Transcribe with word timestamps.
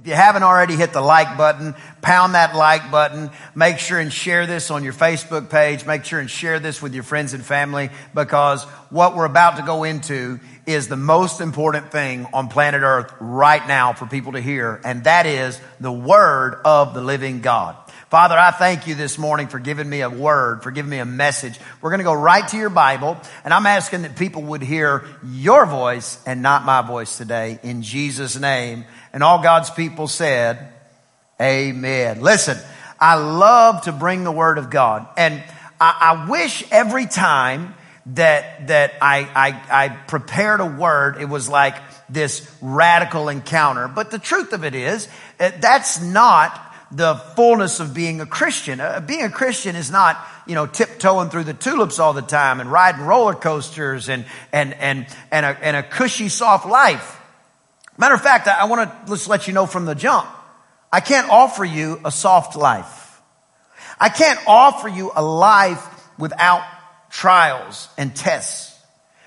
If 0.00 0.06
you 0.06 0.14
haven't 0.14 0.44
already 0.44 0.76
hit 0.76 0.94
the 0.94 1.02
like 1.02 1.36
button, 1.36 1.74
pound 2.00 2.34
that 2.34 2.56
like 2.56 2.90
button. 2.90 3.30
Make 3.54 3.78
sure 3.78 3.98
and 3.98 4.10
share 4.10 4.46
this 4.46 4.70
on 4.70 4.82
your 4.82 4.94
Facebook 4.94 5.50
page. 5.50 5.84
Make 5.84 6.04
sure 6.04 6.20
and 6.20 6.30
share 6.30 6.58
this 6.58 6.80
with 6.80 6.94
your 6.94 7.02
friends 7.02 7.34
and 7.34 7.44
family 7.44 7.90
because 8.14 8.64
what 8.88 9.14
we're 9.14 9.26
about 9.26 9.56
to 9.56 9.62
go 9.62 9.84
into 9.84 10.40
is 10.64 10.88
the 10.88 10.96
most 10.96 11.42
important 11.42 11.92
thing 11.92 12.26
on 12.32 12.48
planet 12.48 12.80
earth 12.82 13.12
right 13.20 13.66
now 13.68 13.92
for 13.92 14.06
people 14.06 14.32
to 14.32 14.40
hear. 14.40 14.80
And 14.84 15.04
that 15.04 15.26
is 15.26 15.60
the 15.80 15.92
word 15.92 16.62
of 16.64 16.94
the 16.94 17.02
living 17.02 17.40
God. 17.40 17.76
Father, 18.10 18.36
I 18.36 18.50
thank 18.50 18.88
you 18.88 18.96
this 18.96 19.18
morning 19.18 19.46
for 19.46 19.60
giving 19.60 19.88
me 19.88 20.00
a 20.00 20.10
word, 20.10 20.64
for 20.64 20.72
giving 20.72 20.90
me 20.90 20.98
a 20.98 21.04
message. 21.04 21.60
We're 21.80 21.90
going 21.90 22.00
to 22.00 22.04
go 22.04 22.12
right 22.12 22.46
to 22.48 22.56
your 22.56 22.68
Bible, 22.68 23.16
and 23.44 23.54
I'm 23.54 23.66
asking 23.66 24.02
that 24.02 24.16
people 24.16 24.42
would 24.42 24.62
hear 24.62 25.04
your 25.24 25.64
voice 25.64 26.18
and 26.26 26.42
not 26.42 26.64
my 26.64 26.82
voice 26.82 27.16
today 27.16 27.60
in 27.62 27.82
Jesus' 27.82 28.36
name. 28.36 28.84
And 29.12 29.22
all 29.22 29.40
God's 29.44 29.70
people 29.70 30.08
said, 30.08 30.72
Amen. 31.40 32.20
Listen, 32.20 32.58
I 32.98 33.14
love 33.14 33.82
to 33.82 33.92
bring 33.92 34.24
the 34.24 34.32
word 34.32 34.58
of 34.58 34.70
God, 34.70 35.06
and 35.16 35.40
I, 35.80 36.24
I 36.26 36.28
wish 36.28 36.64
every 36.72 37.06
time 37.06 37.76
that 38.06 38.66
that 38.66 38.94
I, 39.00 39.20
I 39.36 39.84
I 39.84 39.88
prepared 39.88 40.58
a 40.58 40.66
word, 40.66 41.18
it 41.20 41.28
was 41.28 41.48
like 41.48 41.76
this 42.08 42.50
radical 42.60 43.28
encounter. 43.28 43.86
But 43.86 44.10
the 44.10 44.18
truth 44.18 44.52
of 44.52 44.64
it 44.64 44.74
is, 44.74 45.08
eh, 45.38 45.52
that's 45.60 46.02
not 46.02 46.69
the 46.90 47.14
fullness 47.14 47.80
of 47.80 47.94
being 47.94 48.20
a 48.20 48.26
Christian. 48.26 48.80
Uh, 48.80 49.00
being 49.00 49.22
a 49.22 49.30
Christian 49.30 49.76
is 49.76 49.90
not, 49.90 50.18
you 50.46 50.54
know, 50.54 50.66
tiptoeing 50.66 51.30
through 51.30 51.44
the 51.44 51.54
tulips 51.54 51.98
all 51.98 52.12
the 52.12 52.22
time 52.22 52.60
and 52.60 52.70
riding 52.70 53.02
roller 53.02 53.34
coasters 53.34 54.08
and, 54.08 54.24
and, 54.52 54.74
and, 54.74 55.06
and, 55.30 55.46
a, 55.46 55.64
and 55.64 55.76
a 55.76 55.82
cushy, 55.82 56.28
soft 56.28 56.66
life. 56.66 57.18
Matter 57.96 58.14
of 58.14 58.22
fact, 58.22 58.48
I, 58.48 58.60
I 58.60 58.64
want 58.64 58.90
to 58.90 59.12
just 59.12 59.28
let 59.28 59.46
you 59.46 59.52
know 59.52 59.66
from 59.66 59.84
the 59.84 59.94
jump. 59.94 60.28
I 60.92 61.00
can't 61.00 61.30
offer 61.30 61.64
you 61.64 62.00
a 62.04 62.10
soft 62.10 62.56
life. 62.56 63.20
I 64.00 64.08
can't 64.08 64.40
offer 64.46 64.88
you 64.88 65.12
a 65.14 65.22
life 65.22 65.86
without 66.18 66.64
trials 67.10 67.88
and 67.96 68.14
tests. 68.16 68.76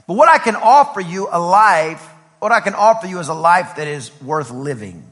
But 0.07 0.15
what 0.15 0.27
I 0.27 0.37
can 0.37 0.55
offer 0.55 0.99
you 0.99 1.29
a 1.31 1.39
life, 1.39 2.05
what 2.39 2.51
I 2.51 2.59
can 2.59 2.73
offer 2.73 3.07
you 3.07 3.19
is 3.19 3.29
a 3.29 3.33
life 3.33 3.77
that 3.77 3.87
is 3.87 4.11
worth 4.21 4.51
living. 4.51 5.07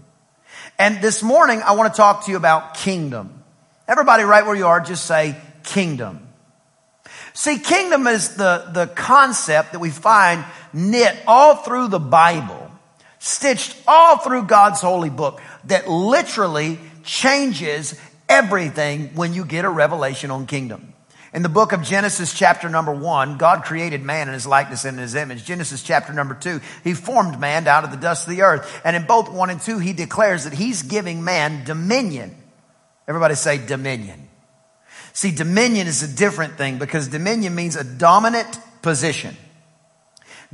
And 0.81 0.99
this 0.99 1.21
morning, 1.21 1.61
I 1.61 1.73
want 1.73 1.93
to 1.93 1.95
talk 1.95 2.25
to 2.25 2.31
you 2.31 2.37
about 2.37 2.73
kingdom. 2.73 3.43
Everybody, 3.87 4.23
right 4.23 4.43
where 4.43 4.55
you 4.55 4.65
are, 4.65 4.79
just 4.79 5.05
say 5.05 5.35
kingdom. 5.61 6.27
See, 7.33 7.59
kingdom 7.59 8.07
is 8.07 8.35
the, 8.35 8.67
the 8.73 8.87
concept 8.87 9.73
that 9.73 9.79
we 9.79 9.91
find 9.91 10.43
knit 10.73 11.15
all 11.27 11.57
through 11.57 11.89
the 11.89 11.99
Bible, 11.99 12.71
stitched 13.19 13.77
all 13.87 14.17
through 14.17 14.45
God's 14.45 14.81
holy 14.81 15.11
book, 15.11 15.39
that 15.65 15.87
literally 15.87 16.79
changes 17.03 17.93
everything 18.27 19.09
when 19.09 19.35
you 19.35 19.45
get 19.45 19.65
a 19.65 19.69
revelation 19.69 20.31
on 20.31 20.47
kingdom. 20.47 20.90
In 21.33 21.43
the 21.43 21.49
book 21.49 21.71
of 21.71 21.81
Genesis 21.81 22.33
chapter 22.33 22.67
number 22.67 22.91
one, 22.91 23.37
God 23.37 23.63
created 23.63 24.03
man 24.03 24.27
in 24.27 24.33
his 24.33 24.45
likeness 24.45 24.83
and 24.83 24.97
in 24.97 25.01
his 25.01 25.15
image. 25.15 25.45
Genesis 25.45 25.81
chapter 25.81 26.11
number 26.11 26.33
two, 26.33 26.59
he 26.83 26.93
formed 26.93 27.39
man 27.39 27.65
out 27.67 27.85
of 27.85 27.91
the 27.91 27.97
dust 27.97 28.27
of 28.27 28.35
the 28.35 28.41
earth. 28.41 28.81
And 28.83 28.97
in 28.97 29.05
both 29.05 29.31
one 29.31 29.49
and 29.49 29.61
two, 29.61 29.79
he 29.79 29.93
declares 29.93 30.43
that 30.43 30.53
he's 30.53 30.83
giving 30.83 31.23
man 31.23 31.63
dominion. 31.63 32.35
Everybody 33.07 33.35
say 33.35 33.65
dominion. 33.65 34.27
See, 35.13 35.31
dominion 35.31 35.87
is 35.87 36.03
a 36.03 36.15
different 36.15 36.57
thing 36.57 36.79
because 36.79 37.07
dominion 37.07 37.55
means 37.55 37.77
a 37.77 37.83
dominant 37.83 38.59
position. 38.81 39.35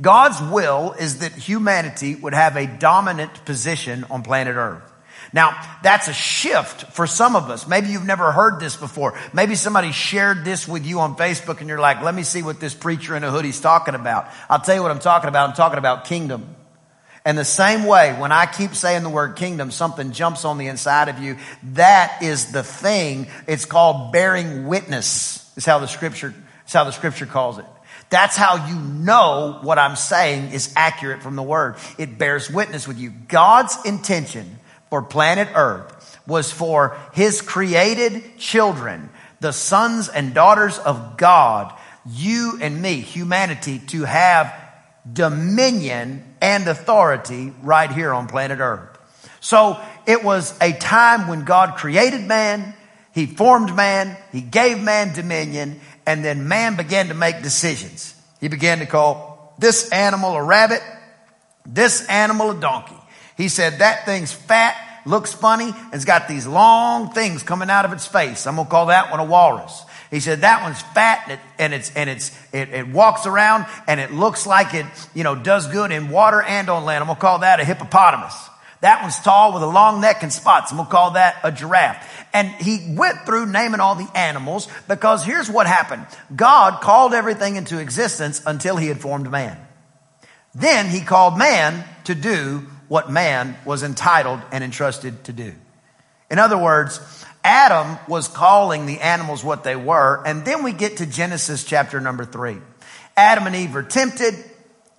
God's 0.00 0.40
will 0.40 0.92
is 0.92 1.18
that 1.18 1.32
humanity 1.32 2.14
would 2.14 2.34
have 2.34 2.56
a 2.56 2.66
dominant 2.66 3.44
position 3.44 4.04
on 4.10 4.22
planet 4.22 4.54
earth. 4.54 4.92
Now, 5.32 5.60
that's 5.82 6.08
a 6.08 6.12
shift 6.12 6.92
for 6.92 7.06
some 7.06 7.36
of 7.36 7.50
us. 7.50 7.68
Maybe 7.68 7.88
you've 7.88 8.06
never 8.06 8.32
heard 8.32 8.60
this 8.60 8.76
before. 8.76 9.18
Maybe 9.32 9.54
somebody 9.54 9.92
shared 9.92 10.44
this 10.44 10.66
with 10.66 10.86
you 10.86 11.00
on 11.00 11.16
Facebook 11.16 11.60
and 11.60 11.68
you're 11.68 11.80
like, 11.80 12.02
let 12.02 12.14
me 12.14 12.22
see 12.22 12.42
what 12.42 12.60
this 12.60 12.74
preacher 12.74 13.16
in 13.16 13.24
a 13.24 13.30
hoodie's 13.30 13.60
talking 13.60 13.94
about. 13.94 14.28
I'll 14.48 14.60
tell 14.60 14.74
you 14.74 14.82
what 14.82 14.90
I'm 14.90 15.00
talking 15.00 15.28
about. 15.28 15.48
I'm 15.48 15.54
talking 15.54 15.78
about 15.78 16.06
kingdom. 16.06 16.56
And 17.24 17.36
the 17.36 17.44
same 17.44 17.84
way, 17.84 18.14
when 18.14 18.32
I 18.32 18.46
keep 18.46 18.74
saying 18.74 19.02
the 19.02 19.10
word 19.10 19.36
kingdom, 19.36 19.70
something 19.70 20.12
jumps 20.12 20.46
on 20.46 20.56
the 20.56 20.68
inside 20.68 21.08
of 21.08 21.18
you. 21.18 21.36
That 21.74 22.22
is 22.22 22.52
the 22.52 22.62
thing. 22.62 23.26
It's 23.46 23.66
called 23.66 24.12
bearing 24.12 24.66
witness. 24.66 25.44
Is 25.56 25.66
how 25.66 25.78
the 25.78 25.88
scripture, 25.88 26.34
is 26.66 26.72
how 26.72 26.84
the 26.84 26.92
scripture 26.92 27.26
calls 27.26 27.58
it. 27.58 27.66
That's 28.10 28.36
how 28.36 28.66
you 28.68 28.76
know 28.76 29.58
what 29.60 29.78
I'm 29.78 29.96
saying 29.96 30.52
is 30.52 30.72
accurate 30.76 31.22
from 31.22 31.36
the 31.36 31.42
word. 31.42 31.76
It 31.98 32.16
bears 32.16 32.50
witness 32.50 32.88
with 32.88 32.98
you. 32.98 33.10
God's 33.10 33.76
intention 33.84 34.57
for 34.90 35.02
planet 35.02 35.48
earth 35.54 36.20
was 36.26 36.52
for 36.52 36.96
his 37.12 37.40
created 37.40 38.38
children, 38.38 39.10
the 39.40 39.52
sons 39.52 40.08
and 40.08 40.34
daughters 40.34 40.78
of 40.78 41.16
God, 41.16 41.72
you 42.06 42.58
and 42.60 42.80
me, 42.80 43.00
humanity, 43.00 43.78
to 43.78 44.04
have 44.04 44.52
dominion 45.10 46.24
and 46.40 46.68
authority 46.68 47.52
right 47.62 47.90
here 47.90 48.12
on 48.12 48.26
planet 48.26 48.58
earth. 48.60 48.98
So 49.40 49.80
it 50.06 50.24
was 50.24 50.56
a 50.60 50.72
time 50.72 51.28
when 51.28 51.44
God 51.44 51.76
created 51.76 52.22
man, 52.22 52.74
he 53.14 53.26
formed 53.26 53.74
man, 53.74 54.16
he 54.32 54.40
gave 54.40 54.82
man 54.82 55.14
dominion, 55.14 55.80
and 56.06 56.24
then 56.24 56.48
man 56.48 56.76
began 56.76 57.08
to 57.08 57.14
make 57.14 57.42
decisions. 57.42 58.14
He 58.40 58.48
began 58.48 58.78
to 58.78 58.86
call 58.86 59.54
this 59.58 59.90
animal 59.90 60.34
a 60.34 60.42
rabbit, 60.42 60.82
this 61.66 62.06
animal 62.08 62.50
a 62.50 62.60
donkey. 62.60 62.97
He 63.38 63.48
said, 63.48 63.78
that 63.78 64.04
thing's 64.04 64.32
fat, 64.32 64.76
looks 65.06 65.32
funny, 65.32 65.70
and 65.70 65.94
it's 65.94 66.04
got 66.04 66.28
these 66.28 66.46
long 66.46 67.12
things 67.12 67.42
coming 67.42 67.70
out 67.70 67.86
of 67.86 67.92
its 67.92 68.06
face. 68.06 68.46
I'm 68.46 68.56
gonna 68.56 68.68
call 68.68 68.86
that 68.86 69.10
one 69.10 69.20
a 69.20 69.24
walrus. 69.24 69.84
He 70.10 70.20
said 70.20 70.40
that 70.40 70.62
one's 70.62 70.80
fat 70.80 71.24
and, 71.24 71.32
it, 71.32 71.40
and 71.58 71.74
it's 71.74 71.94
and 71.94 72.10
it's 72.10 72.38
it, 72.52 72.70
it, 72.70 72.88
walks 72.88 73.26
around 73.26 73.66
and 73.86 74.00
it 74.00 74.12
looks 74.12 74.46
like 74.46 74.72
it 74.72 74.86
you 75.14 75.22
know 75.22 75.34
does 75.34 75.66
good 75.68 75.92
in 75.92 76.08
water 76.08 76.42
and 76.42 76.68
on 76.68 76.84
land. 76.84 77.02
I'm 77.02 77.08
gonna 77.08 77.20
call 77.20 77.40
that 77.40 77.60
a 77.60 77.64
hippopotamus. 77.64 78.34
That 78.80 79.02
one's 79.02 79.18
tall 79.18 79.52
with 79.52 79.62
a 79.62 79.66
long 79.66 80.00
neck 80.00 80.22
and 80.22 80.32
spots. 80.32 80.70
I'm 80.70 80.78
gonna 80.78 80.88
call 80.88 81.12
that 81.12 81.36
a 81.42 81.52
giraffe. 81.52 82.26
And 82.32 82.48
he 82.48 82.94
went 82.96 83.26
through 83.26 83.46
naming 83.46 83.80
all 83.80 83.96
the 83.96 84.08
animals 84.14 84.68
because 84.86 85.24
here's 85.24 85.50
what 85.50 85.66
happened. 85.66 86.06
God 86.34 86.80
called 86.80 87.12
everything 87.12 87.56
into 87.56 87.78
existence 87.78 88.42
until 88.46 88.76
he 88.76 88.86
had 88.86 89.00
formed 89.00 89.30
man. 89.30 89.58
Then 90.54 90.88
he 90.88 91.00
called 91.00 91.36
man 91.36 91.84
to 92.04 92.14
do 92.14 92.66
what 92.88 93.10
man 93.10 93.56
was 93.64 93.82
entitled 93.82 94.40
and 94.50 94.64
entrusted 94.64 95.24
to 95.24 95.32
do. 95.32 95.54
In 96.30 96.38
other 96.38 96.58
words, 96.58 97.00
Adam 97.44 97.98
was 98.08 98.28
calling 98.28 98.86
the 98.86 99.00
animals 99.00 99.44
what 99.44 99.64
they 99.64 99.76
were, 99.76 100.22
and 100.26 100.44
then 100.44 100.62
we 100.62 100.72
get 100.72 100.98
to 100.98 101.06
Genesis 101.06 101.64
chapter 101.64 102.00
number 102.00 102.24
three. 102.24 102.58
Adam 103.16 103.46
and 103.46 103.56
Eve 103.56 103.74
are 103.76 103.82
tempted, 103.82 104.34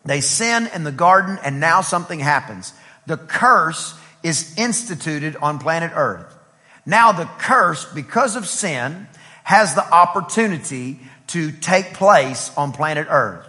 they 0.06 0.22
sin 0.22 0.70
in 0.74 0.84
the 0.84 0.92
garden, 0.92 1.38
and 1.44 1.60
now 1.60 1.82
something 1.82 2.20
happens. 2.20 2.74
The 3.06 3.18
curse 3.18 3.94
is 4.24 4.58
instituted 4.58 5.36
on 5.38 5.60
planet 5.60 5.92
earth. 5.94 6.36
Now 6.86 7.12
the 7.12 7.26
curse, 7.38 7.86
because 7.86 8.36
of 8.36 8.48
sin, 8.48 9.08
has 9.44 9.76
the 9.76 9.88
opportunity 9.88 11.00
to 11.28 11.52
take 11.52 11.94
place 11.94 12.52
on 12.58 12.72
planet 12.72 13.08
earth. 13.10 13.48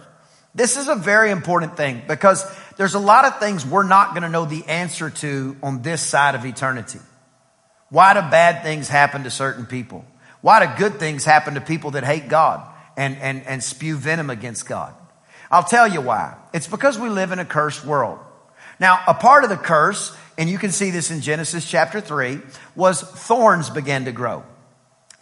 This 0.53 0.77
is 0.77 0.87
a 0.87 0.95
very 0.95 1.31
important 1.31 1.77
thing 1.77 2.01
because 2.07 2.43
there's 2.77 2.93
a 2.93 2.99
lot 2.99 3.25
of 3.25 3.39
things 3.39 3.65
we're 3.65 3.83
not 3.83 4.11
going 4.11 4.23
to 4.23 4.29
know 4.29 4.45
the 4.45 4.65
answer 4.65 5.09
to 5.09 5.57
on 5.61 5.81
this 5.81 6.01
side 6.01 6.35
of 6.35 6.45
eternity. 6.45 6.99
Why 7.89 8.13
do 8.13 8.21
bad 8.21 8.63
things 8.63 8.87
happen 8.87 9.23
to 9.23 9.29
certain 9.29 9.65
people? 9.65 10.05
Why 10.41 10.65
do 10.65 10.73
good 10.77 10.99
things 10.99 11.25
happen 11.25 11.55
to 11.55 11.61
people 11.61 11.91
that 11.91 12.03
hate 12.03 12.29
God 12.29 12.67
and, 12.97 13.17
and, 13.17 13.45
and 13.45 13.63
spew 13.63 13.97
venom 13.97 14.29
against 14.29 14.67
God? 14.67 14.93
I'll 15.51 15.63
tell 15.63 15.87
you 15.87 16.01
why. 16.01 16.35
It's 16.53 16.67
because 16.67 16.97
we 16.97 17.09
live 17.09 17.31
in 17.31 17.39
a 17.39 17.45
cursed 17.45 17.85
world. 17.85 18.19
Now, 18.79 19.03
a 19.07 19.13
part 19.13 19.43
of 19.43 19.49
the 19.49 19.57
curse, 19.57 20.15
and 20.37 20.49
you 20.49 20.57
can 20.57 20.71
see 20.71 20.89
this 20.89 21.11
in 21.11 21.21
Genesis 21.21 21.69
chapter 21.69 22.01
3, 22.01 22.39
was 22.75 23.01
thorns 23.01 23.69
began 23.69 24.05
to 24.05 24.11
grow. 24.11 24.43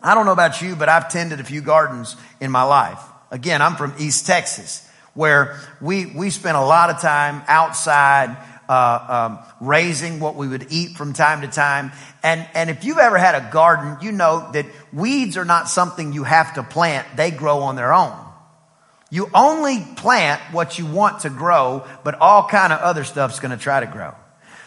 I 0.01 0.15
don't 0.15 0.25
know 0.25 0.31
about 0.31 0.61
you, 0.61 0.75
but 0.75 0.87
I've 0.87 1.09
tended 1.09 1.39
a 1.39 1.43
few 1.43 1.61
gardens 1.61 2.15
in 2.39 2.51
my 2.51 2.63
life. 2.63 3.01
Again, 3.31 3.61
I'm 3.61 3.75
from 3.75 3.93
East 3.99 4.25
Texas 4.25 4.88
where 5.19 5.59
we, 5.81 6.05
we 6.05 6.29
spent 6.29 6.55
a 6.55 6.61
lot 6.61 6.89
of 6.89 7.01
time 7.01 7.43
outside, 7.49 8.37
uh, 8.69 9.27
um, 9.27 9.39
raising 9.59 10.21
what 10.21 10.35
we 10.35 10.47
would 10.47 10.67
eat 10.69 10.91
from 10.95 11.11
time 11.11 11.41
to 11.41 11.47
time. 11.49 11.91
And, 12.23 12.47
and 12.53 12.69
if 12.69 12.85
you've 12.85 12.99
ever 12.99 13.17
had 13.17 13.35
a 13.35 13.51
garden, 13.51 13.97
you 14.01 14.13
know 14.13 14.49
that 14.53 14.65
weeds 14.93 15.35
are 15.35 15.43
not 15.43 15.67
something 15.67 16.13
you 16.13 16.23
have 16.23 16.53
to 16.53 16.63
plant. 16.63 17.05
They 17.17 17.31
grow 17.31 17.59
on 17.59 17.75
their 17.75 17.91
own. 17.91 18.15
You 19.11 19.29
only 19.33 19.85
plant 19.97 20.39
what 20.53 20.79
you 20.79 20.85
want 20.85 21.19
to 21.21 21.29
grow, 21.29 21.85
but 22.05 22.15
all 22.21 22.47
kind 22.47 22.71
of 22.71 22.79
other 22.79 23.03
stuff's 23.03 23.41
going 23.41 23.51
to 23.51 23.61
try 23.61 23.81
to 23.81 23.87
grow. 23.87 24.15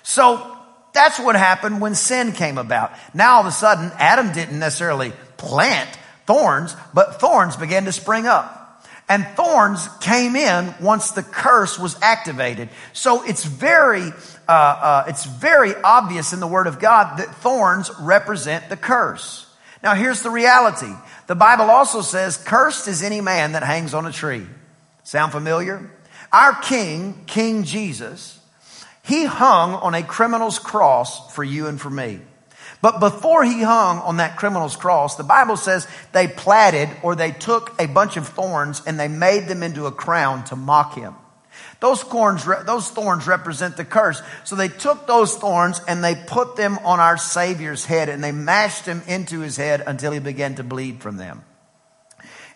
So 0.02 0.54
that's 0.92 1.18
what 1.18 1.34
happened 1.34 1.80
when 1.80 1.94
sin 1.94 2.32
came 2.32 2.58
about. 2.58 2.92
Now 3.14 3.36
all 3.36 3.40
of 3.40 3.46
a 3.46 3.52
sudden, 3.52 3.90
Adam 3.96 4.32
didn't 4.32 4.58
necessarily 4.58 5.14
plant 5.38 5.88
thorns, 6.26 6.76
but 6.92 7.20
thorns 7.20 7.56
began 7.56 7.86
to 7.86 7.92
spring 7.92 8.26
up. 8.26 8.61
And 9.12 9.26
thorns 9.36 9.90
came 10.00 10.36
in 10.36 10.74
once 10.80 11.10
the 11.10 11.22
curse 11.22 11.78
was 11.78 12.00
activated. 12.00 12.70
So 12.94 13.22
it's 13.22 13.44
very, 13.44 14.10
uh, 14.48 14.50
uh, 14.50 15.04
it's 15.06 15.26
very 15.26 15.74
obvious 15.84 16.32
in 16.32 16.40
the 16.40 16.46
Word 16.46 16.66
of 16.66 16.80
God 16.80 17.18
that 17.18 17.34
thorns 17.34 17.90
represent 18.00 18.70
the 18.70 18.76
curse. 18.78 19.46
Now 19.82 19.94
here's 19.94 20.22
the 20.22 20.30
reality. 20.30 20.94
The 21.26 21.34
Bible 21.34 21.66
also 21.66 22.00
says, 22.00 22.38
cursed 22.38 22.88
is 22.88 23.02
any 23.02 23.20
man 23.20 23.52
that 23.52 23.62
hangs 23.62 23.92
on 23.92 24.06
a 24.06 24.12
tree. 24.12 24.46
Sound 25.02 25.30
familiar? 25.30 25.90
Our 26.32 26.54
King, 26.54 27.24
King 27.26 27.64
Jesus, 27.64 28.40
he 29.02 29.26
hung 29.26 29.74
on 29.74 29.94
a 29.94 30.02
criminal's 30.02 30.58
cross 30.58 31.34
for 31.34 31.44
you 31.44 31.66
and 31.66 31.78
for 31.78 31.90
me. 31.90 32.22
But 32.82 32.98
before 32.98 33.44
he 33.44 33.62
hung 33.62 34.00
on 34.00 34.16
that 34.16 34.36
criminal's 34.36 34.76
cross, 34.76 35.16
the 35.16 35.22
Bible 35.22 35.56
says 35.56 35.86
they 36.10 36.26
platted 36.26 36.90
or 37.02 37.14
they 37.14 37.30
took 37.30 37.80
a 37.80 37.86
bunch 37.86 38.16
of 38.16 38.28
thorns 38.28 38.82
and 38.84 38.98
they 38.98 39.08
made 39.08 39.46
them 39.46 39.62
into 39.62 39.86
a 39.86 39.92
crown 39.92 40.44
to 40.46 40.56
mock 40.56 40.96
him. 40.96 41.14
Those 41.78 42.02
thorns, 42.02 42.44
those 42.44 42.90
thorns 42.90 43.26
represent 43.26 43.76
the 43.76 43.84
curse. 43.84 44.20
So 44.42 44.56
they 44.56 44.68
took 44.68 45.06
those 45.06 45.36
thorns 45.36 45.80
and 45.86 46.02
they 46.02 46.16
put 46.16 46.56
them 46.56 46.78
on 46.78 46.98
our 46.98 47.16
Savior's 47.16 47.84
head 47.84 48.08
and 48.08 48.22
they 48.22 48.32
mashed 48.32 48.84
him 48.84 49.02
into 49.06 49.40
his 49.40 49.56
head 49.56 49.82
until 49.86 50.10
he 50.10 50.18
began 50.18 50.56
to 50.56 50.64
bleed 50.64 51.00
from 51.00 51.18
them. 51.18 51.44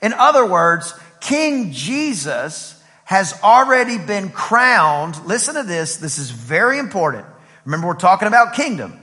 In 0.03 0.13
other 0.13 0.45
words, 0.45 0.93
King 1.21 1.73
Jesus 1.73 2.83
has 3.05 3.41
already 3.45 3.99
been 3.99 4.31
crowned. 4.31 5.25
Listen 5.25 5.55
to 5.55 5.63
this. 5.63 5.97
This 5.99 6.19
is 6.19 6.31
very 6.31 6.81
important. 6.81 7.27
Remember, 7.65 7.87
we're 7.87 7.95
talking 7.95 8.27
about 8.27 8.55
kingdom. 8.55 9.01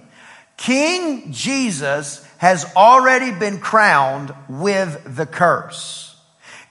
King 0.63 1.33
Jesus 1.33 2.25
has 2.37 2.65
already 2.77 3.31
been 3.37 3.59
crowned 3.59 4.33
with 4.47 5.17
the 5.17 5.25
curse. 5.25 6.15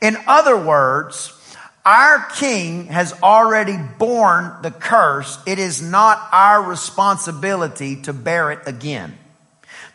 In 0.00 0.16
other 0.26 0.56
words, 0.56 1.30
our 1.84 2.26
king 2.36 2.86
has 2.86 3.12
already 3.22 3.76
borne 3.98 4.62
the 4.62 4.70
curse. 4.70 5.38
It 5.46 5.58
is 5.58 5.82
not 5.82 6.26
our 6.32 6.62
responsibility 6.62 8.00
to 8.02 8.14
bear 8.14 8.50
it 8.50 8.60
again. 8.64 9.18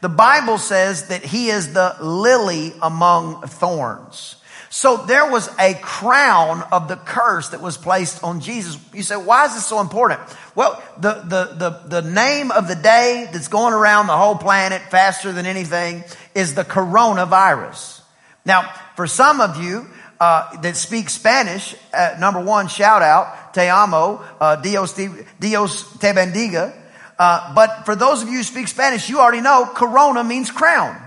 The 0.02 0.10
Bible 0.10 0.60
says 0.60 1.08
that 1.08 1.24
he 1.24 1.48
is 1.50 1.74
the 1.74 1.96
lily 2.00 2.74
among 2.84 3.48
thorns. 3.48 4.36
So 4.70 4.98
there 4.98 5.32
was 5.32 5.50
a 5.60 5.76
crown 5.76 6.62
of 6.72 6.88
the 6.88 6.98
curse 6.98 7.50
that 7.50 7.62
was 7.62 7.78
placed 7.78 8.24
on 8.24 8.42
Jesus. 8.42 8.78
You 8.94 9.04
say, 9.04 9.16
why 9.16 9.46
is 9.46 9.54
this 9.54 9.66
so 9.66 9.80
important? 9.80 10.20
Well, 10.56 10.82
the, 11.00 11.14
the, 11.14 11.80
the, 11.90 12.02
the 12.02 12.10
name 12.10 12.52
of 12.52 12.68
the 12.68 12.76
day 12.76 13.30
that's 13.32 13.48
going 13.48 13.74
around 13.74 14.08
the 14.08 14.18
whole 14.18 14.36
planet 14.36 14.82
faster 14.92 15.32
than 15.32 15.46
anything 15.46 16.04
is 16.36 16.54
the 16.54 16.66
coronavirus. 16.66 18.02
Now, 18.46 18.74
for 18.96 19.08
some 19.08 19.40
of 19.40 19.62
you, 19.62 19.88
uh, 20.20 20.60
that 20.62 20.76
speak 20.76 21.10
Spanish, 21.10 21.76
uh, 21.94 22.16
number 22.20 22.42
one, 22.42 22.68
shout 22.68 23.02
out, 23.02 23.54
te 23.54 23.68
amo, 23.68 24.24
uh, 24.40 24.56
Dios, 24.58 24.94
te, 24.94 25.10
Dios 25.40 25.84
te 26.00 26.08
bendiga. 26.08 26.76
Uh, 27.20 27.54
but 27.54 27.86
for 27.86 27.96
those 27.96 28.22
of 28.24 28.30
you 28.30 28.38
who 28.38 28.44
speak 28.44 28.68
Spanish, 28.68 29.10
you 29.10 29.20
already 29.20 29.42
know 29.42 29.70
corona 29.74 30.24
means 30.24 30.52
crown. 30.52 31.00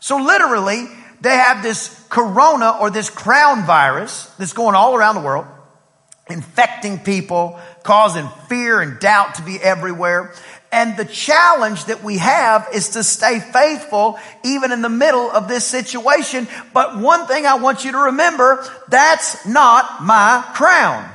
So 0.00 0.16
literally, 0.18 0.86
they 1.24 1.36
have 1.36 1.62
this 1.62 1.88
corona 2.10 2.76
or 2.80 2.90
this 2.90 3.10
crown 3.10 3.64
virus 3.64 4.26
that's 4.38 4.52
going 4.52 4.74
all 4.74 4.94
around 4.94 5.16
the 5.16 5.22
world, 5.22 5.46
infecting 6.28 6.98
people, 6.98 7.58
causing 7.82 8.28
fear 8.48 8.80
and 8.80 9.00
doubt 9.00 9.36
to 9.36 9.42
be 9.42 9.56
everywhere. 9.56 10.34
And 10.70 10.96
the 10.96 11.04
challenge 11.04 11.86
that 11.86 12.02
we 12.02 12.18
have 12.18 12.68
is 12.74 12.90
to 12.90 13.04
stay 13.04 13.40
faithful 13.40 14.18
even 14.44 14.72
in 14.72 14.82
the 14.82 14.88
middle 14.88 15.30
of 15.30 15.48
this 15.48 15.64
situation. 15.64 16.48
But 16.72 16.98
one 16.98 17.26
thing 17.26 17.46
I 17.46 17.54
want 17.54 17.84
you 17.84 17.92
to 17.92 17.98
remember, 17.98 18.64
that's 18.88 19.46
not 19.46 20.02
my 20.02 20.44
crown. 20.54 21.10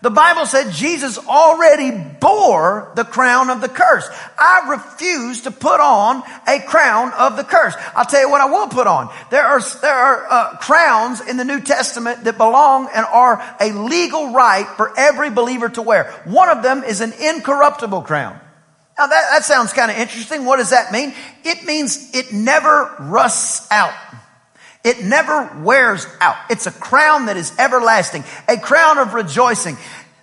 The 0.00 0.10
Bible 0.10 0.46
said 0.46 0.70
Jesus 0.70 1.18
already 1.18 1.90
bore 1.90 2.92
the 2.94 3.02
crown 3.02 3.50
of 3.50 3.60
the 3.60 3.68
curse. 3.68 4.08
I 4.38 4.68
refuse 4.70 5.42
to 5.42 5.50
put 5.50 5.80
on 5.80 6.22
a 6.46 6.60
crown 6.60 7.12
of 7.14 7.36
the 7.36 7.42
curse. 7.42 7.74
I'll 7.96 8.04
tell 8.04 8.20
you 8.20 8.30
what 8.30 8.40
I 8.40 8.46
will 8.46 8.68
put 8.68 8.86
on. 8.86 9.12
There 9.30 9.44
are, 9.44 9.60
there 9.80 9.92
are 9.92 10.26
uh, 10.30 10.56
crowns 10.58 11.20
in 11.20 11.36
the 11.36 11.44
New 11.44 11.60
Testament 11.60 12.22
that 12.24 12.36
belong 12.36 12.88
and 12.94 13.06
are 13.06 13.42
a 13.60 13.72
legal 13.72 14.32
right 14.32 14.68
for 14.76 14.96
every 14.96 15.30
believer 15.30 15.68
to 15.70 15.82
wear. 15.82 16.12
One 16.26 16.48
of 16.48 16.62
them 16.62 16.84
is 16.84 17.00
an 17.00 17.12
incorruptible 17.12 18.02
crown. 18.02 18.38
Now 18.96 19.08
that, 19.08 19.30
that 19.32 19.44
sounds 19.44 19.72
kind 19.72 19.90
of 19.90 19.96
interesting. 19.96 20.44
What 20.44 20.58
does 20.58 20.70
that 20.70 20.92
mean? 20.92 21.12
It 21.44 21.64
means 21.64 22.14
it 22.14 22.32
never 22.32 22.94
rusts 23.00 23.68
out. 23.72 23.94
It 24.84 25.02
never 25.02 25.62
wears 25.62 26.06
out. 26.20 26.36
It's 26.50 26.66
a 26.66 26.70
crown 26.70 27.26
that 27.26 27.36
is 27.36 27.52
everlasting, 27.58 28.24
a 28.48 28.56
crown 28.56 28.98
of 28.98 29.14
rejoicing. 29.14 29.76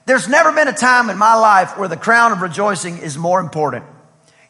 There's 0.06 0.28
never 0.28 0.52
been 0.52 0.68
a 0.68 0.74
time 0.74 1.10
in 1.10 1.18
my 1.18 1.36
life 1.36 1.78
where 1.78 1.88
the 1.88 1.98
crown 1.98 2.32
of 2.32 2.42
rejoicing 2.42 3.00
is 3.00 3.18
more 3.18 3.40
important. 3.40 3.86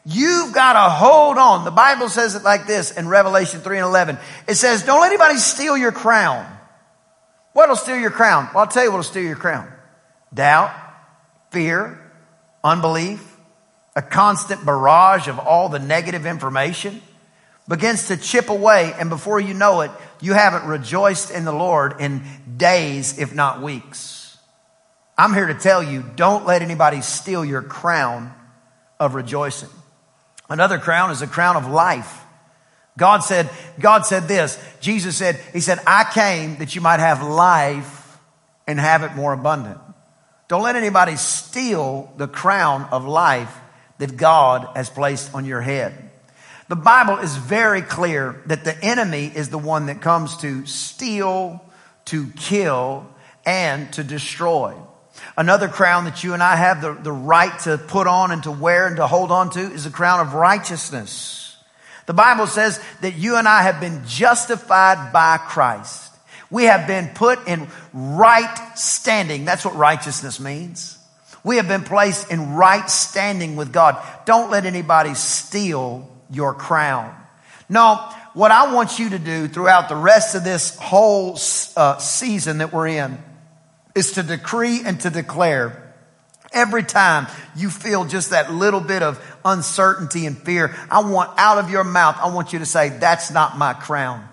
You've 0.05 0.53
got 0.53 0.73
to 0.73 0.89
hold 0.89 1.37
on. 1.37 1.65
The 1.65 1.71
Bible 1.71 2.09
says 2.09 2.35
it 2.35 2.43
like 2.43 2.67
this 2.67 2.91
in 2.91 3.07
Revelation 3.07 3.61
3 3.61 3.79
and 3.79 3.87
11. 3.87 4.17
It 4.47 4.55
says, 4.55 4.83
don't 4.83 5.01
let 5.01 5.11
anybody 5.11 5.37
steal 5.39 5.75
your 5.75 5.91
crown. 5.91 6.45
What'll 7.53 7.75
steal 7.75 7.97
your 7.97 8.11
crown? 8.11 8.49
Well, 8.53 8.65
I'll 8.65 8.69
tell 8.69 8.83
you 8.83 8.91
what'll 8.91 9.03
steal 9.03 9.23
your 9.23 9.35
crown. 9.35 9.71
Doubt, 10.33 10.71
fear, 11.49 11.99
unbelief, 12.63 13.35
a 13.95 14.01
constant 14.01 14.63
barrage 14.65 15.27
of 15.27 15.39
all 15.39 15.69
the 15.69 15.79
negative 15.79 16.25
information 16.25 17.01
begins 17.67 18.07
to 18.07 18.17
chip 18.17 18.50
away, 18.50 18.94
and 18.97 19.09
before 19.09 19.39
you 19.39 19.53
know 19.53 19.81
it, 19.81 19.91
you 20.21 20.33
haven't 20.33 20.67
rejoiced 20.67 21.31
in 21.31 21.45
the 21.45 21.51
Lord 21.51 22.00
in 22.00 22.23
days, 22.57 23.17
if 23.17 23.33
not 23.33 23.62
weeks. 23.62 24.38
I'm 25.17 25.33
here 25.33 25.47
to 25.47 25.53
tell 25.53 25.81
you, 25.81 26.03
don't 26.15 26.45
let 26.45 26.62
anybody 26.62 27.01
steal 27.01 27.44
your 27.44 27.62
crown 27.62 28.33
of 29.00 29.15
rejoicing. 29.15 29.69
Another 30.50 30.77
crown 30.77 31.12
is 31.12 31.21
a 31.21 31.27
crown 31.27 31.56
of 31.56 31.67
life. 31.67 32.21
God 32.97 33.19
said, 33.19 33.50
God 33.79 34.06
said 34.06 34.27
this. 34.27 34.62
Jesus 34.79 35.17
said, 35.17 35.39
He 35.53 35.59
said, 35.59 35.79
I 35.85 36.06
came 36.13 36.57
that 36.57 36.75
you 36.75 36.81
might 36.81 37.00
have 37.00 37.23
life 37.23 38.17
and 38.67 38.79
have 38.79 39.03
it 39.03 39.15
more 39.15 39.33
abundant. 39.33 39.79
Don't 40.47 40.63
let 40.63 40.75
anybody 40.75 41.15
steal 41.15 42.13
the 42.17 42.27
crown 42.27 42.88
of 42.91 43.06
life 43.06 43.53
that 43.97 44.15
God 44.15 44.67
has 44.75 44.89
placed 44.89 45.33
on 45.33 45.45
your 45.45 45.62
head. 45.62 46.12
The 46.67 46.75
Bible 46.75 47.19
is 47.19 47.35
very 47.35 47.83
clear 47.83 48.41
that 48.47 48.63
the 48.63 48.75
enemy 48.83 49.31
is 49.33 49.50
the 49.50 49.57
one 49.59 49.85
that 49.85 50.01
comes 50.01 50.38
to 50.38 50.65
steal, 50.65 51.63
to 52.06 52.27
kill, 52.35 53.07
and 53.45 53.94
to 53.94 54.03
destroy. 54.03 54.75
Another 55.38 55.67
crown 55.67 56.06
that 56.06 56.23
you 56.23 56.33
and 56.33 56.41
I 56.41 56.56
have 56.56 56.81
the, 56.81 56.94
the 56.94 57.12
right 57.12 57.57
to 57.59 57.77
put 57.77 58.07
on 58.07 58.31
and 58.31 58.41
to 58.44 58.51
wear 58.51 58.88
and 58.88 58.95
to 58.95 59.06
hold 59.06 59.31
on 59.31 59.51
to 59.51 59.59
is 59.59 59.83
the 59.83 59.91
crown 59.91 60.19
of 60.19 60.33
righteousness. 60.33 61.56
The 62.07 62.13
Bible 62.13 62.48
says 62.48 62.79
that 63.01 63.15
you 63.15 63.36
and 63.36 63.48
I 63.48 63.62
have 63.62 63.79
been 63.79 64.03
justified 64.07 65.13
by 65.13 65.38
Christ. 65.38 66.13
We 66.50 66.63
have 66.63 66.88
been 66.88 67.10
put 67.10 67.48
in 67.48 67.67
right 67.93 68.72
standing. 68.75 69.45
That's 69.45 69.65
what 69.65 69.75
righteousness 69.75 70.39
means. 70.39 70.98
We 71.43 71.57
have 71.57 71.67
been 71.67 71.84
placed 71.84 72.31
in 72.31 72.53
right 72.53 72.89
standing 72.89 73.55
with 73.55 73.72
God. 73.72 74.03
Don't 74.25 74.50
let 74.50 74.65
anybody 74.65 75.13
steal 75.13 76.10
your 76.29 76.53
crown. 76.53 77.15
Now, 77.67 78.15
what 78.34 78.51
I 78.51 78.74
want 78.74 79.00
you 79.00 79.10
to 79.12 79.20
do 79.20 79.48
throughout 79.48 79.89
the 79.89 79.96
rest 79.96 80.36
of 80.36 80.44
this 80.44 80.77
whole 80.77 81.39
uh, 81.75 81.98
season 81.98 82.60
that 82.60 82.74
we're 82.74 82.88
in 82.88 83.17
is 83.96 84.13
to 84.13 84.24
decree 84.24 84.82
and 84.86 85.00
to 85.01 85.10
declare 85.10 85.82
every 86.55 86.84
time 86.84 87.27
you 87.55 87.70
feel 87.70 88.05
just 88.05 88.32
that 88.32 88.51
little 88.51 88.79
bit 88.79 89.03
of 89.03 89.22
uncertainty 89.44 90.25
and 90.25 90.38
fear, 90.38 90.75
I 90.89 91.01
want 91.01 91.32
out 91.38 91.58
of 91.58 91.70
your 91.70 91.84
mouth, 91.84 92.17
I 92.20 92.34
want 92.34 92.53
you 92.53 92.60
to 92.60 92.65
say, 92.65 92.89
that's 92.89 93.29
not 93.29 93.58
my 93.58 93.74
crown. 93.74 94.27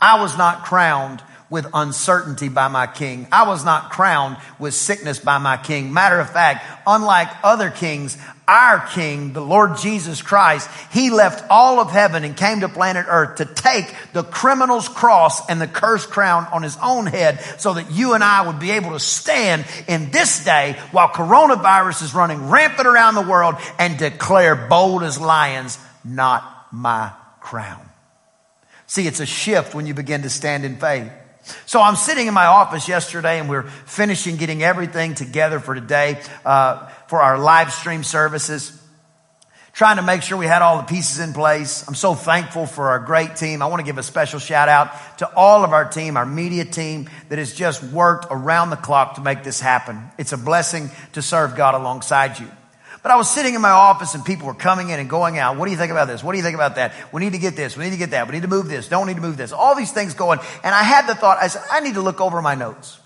I 0.00 0.20
was 0.20 0.36
not 0.36 0.64
crowned 0.64 1.22
with 1.54 1.68
uncertainty 1.72 2.48
by 2.48 2.66
my 2.66 2.84
king. 2.84 3.28
I 3.30 3.46
was 3.46 3.64
not 3.64 3.90
crowned 3.90 4.38
with 4.58 4.74
sickness 4.74 5.20
by 5.20 5.38
my 5.38 5.56
king. 5.56 5.92
Matter 5.92 6.18
of 6.18 6.28
fact, 6.28 6.66
unlike 6.84 7.28
other 7.44 7.70
kings, 7.70 8.18
our 8.48 8.84
king, 8.88 9.32
the 9.34 9.40
Lord 9.40 9.76
Jesus 9.76 10.20
Christ, 10.20 10.68
he 10.90 11.10
left 11.10 11.48
all 11.48 11.78
of 11.78 11.92
heaven 11.92 12.24
and 12.24 12.36
came 12.36 12.58
to 12.58 12.68
planet 12.68 13.06
earth 13.08 13.36
to 13.36 13.44
take 13.44 13.86
the 14.12 14.24
criminal's 14.24 14.88
cross 14.88 15.48
and 15.48 15.60
the 15.60 15.68
cursed 15.68 16.10
crown 16.10 16.48
on 16.52 16.64
his 16.64 16.76
own 16.82 17.06
head 17.06 17.40
so 17.58 17.74
that 17.74 17.88
you 17.92 18.14
and 18.14 18.24
I 18.24 18.48
would 18.48 18.58
be 18.58 18.72
able 18.72 18.90
to 18.90 18.98
stand 18.98 19.64
in 19.86 20.10
this 20.10 20.44
day 20.44 20.76
while 20.90 21.06
coronavirus 21.06 22.02
is 22.02 22.16
running 22.16 22.50
rampant 22.50 22.88
around 22.88 23.14
the 23.14 23.22
world 23.22 23.54
and 23.78 23.96
declare 23.96 24.56
bold 24.56 25.04
as 25.04 25.20
lions, 25.20 25.78
not 26.04 26.66
my 26.72 27.12
crown. 27.38 27.88
See, 28.88 29.06
it's 29.06 29.20
a 29.20 29.26
shift 29.26 29.72
when 29.72 29.86
you 29.86 29.94
begin 29.94 30.22
to 30.22 30.30
stand 30.30 30.64
in 30.64 30.78
faith. 30.78 31.12
So 31.66 31.80
I'm 31.80 31.96
sitting 31.96 32.26
in 32.26 32.34
my 32.34 32.46
office 32.46 32.88
yesterday 32.88 33.38
and 33.38 33.48
we're 33.48 33.62
finishing 33.62 34.36
getting 34.36 34.62
everything 34.62 35.14
together 35.14 35.60
for 35.60 35.74
today, 35.74 36.20
uh, 36.44 36.86
for 37.08 37.20
our 37.20 37.38
live 37.38 37.72
stream 37.72 38.02
services. 38.02 38.80
trying 39.74 39.96
to 39.96 40.02
make 40.02 40.22
sure 40.22 40.38
we 40.38 40.46
had 40.46 40.62
all 40.62 40.76
the 40.76 40.84
pieces 40.84 41.18
in 41.18 41.32
place. 41.32 41.86
I'm 41.88 41.96
so 41.96 42.14
thankful 42.14 42.64
for 42.64 42.90
our 42.90 43.00
great 43.00 43.34
team. 43.34 43.60
I 43.60 43.66
want 43.66 43.80
to 43.80 43.84
give 43.84 43.98
a 43.98 44.04
special 44.04 44.38
shout 44.38 44.68
out 44.68 45.18
to 45.18 45.34
all 45.34 45.64
of 45.64 45.72
our 45.72 45.84
team, 45.84 46.16
our 46.16 46.24
media 46.24 46.64
team 46.64 47.10
that 47.28 47.38
has 47.38 47.52
just 47.52 47.82
worked 47.82 48.26
around 48.30 48.70
the 48.70 48.76
clock 48.76 49.16
to 49.16 49.20
make 49.20 49.42
this 49.42 49.60
happen. 49.60 50.00
It's 50.16 50.32
a 50.32 50.38
blessing 50.38 50.90
to 51.14 51.22
serve 51.22 51.56
God 51.56 51.74
alongside 51.74 52.38
you. 52.38 52.48
But 53.04 53.12
I 53.12 53.16
was 53.16 53.30
sitting 53.30 53.54
in 53.54 53.60
my 53.60 53.70
office 53.70 54.14
and 54.14 54.24
people 54.24 54.46
were 54.46 54.54
coming 54.54 54.88
in 54.88 54.98
and 54.98 55.10
going 55.10 55.38
out. 55.38 55.58
What 55.58 55.66
do 55.66 55.70
you 55.70 55.76
think 55.76 55.92
about 55.92 56.08
this? 56.08 56.24
What 56.24 56.32
do 56.32 56.38
you 56.38 56.42
think 56.42 56.54
about 56.54 56.76
that? 56.76 56.94
We 57.12 57.20
need 57.20 57.32
to 57.34 57.38
get 57.38 57.54
this. 57.54 57.76
We 57.76 57.84
need 57.84 57.90
to 57.90 57.98
get 57.98 58.12
that. 58.12 58.26
We 58.26 58.32
need 58.32 58.42
to 58.42 58.48
move 58.48 58.66
this. 58.66 58.88
Don't 58.88 59.06
need 59.06 59.16
to 59.16 59.20
move 59.20 59.36
this. 59.36 59.52
All 59.52 59.76
these 59.76 59.92
things 59.92 60.14
going. 60.14 60.38
And 60.62 60.74
I 60.74 60.82
had 60.82 61.06
the 61.06 61.14
thought, 61.14 61.36
I 61.38 61.48
said, 61.48 61.62
I 61.70 61.80
need 61.80 61.96
to 61.96 62.00
look 62.00 62.22
over 62.22 62.40
my 62.40 62.54
notes. 62.54 62.98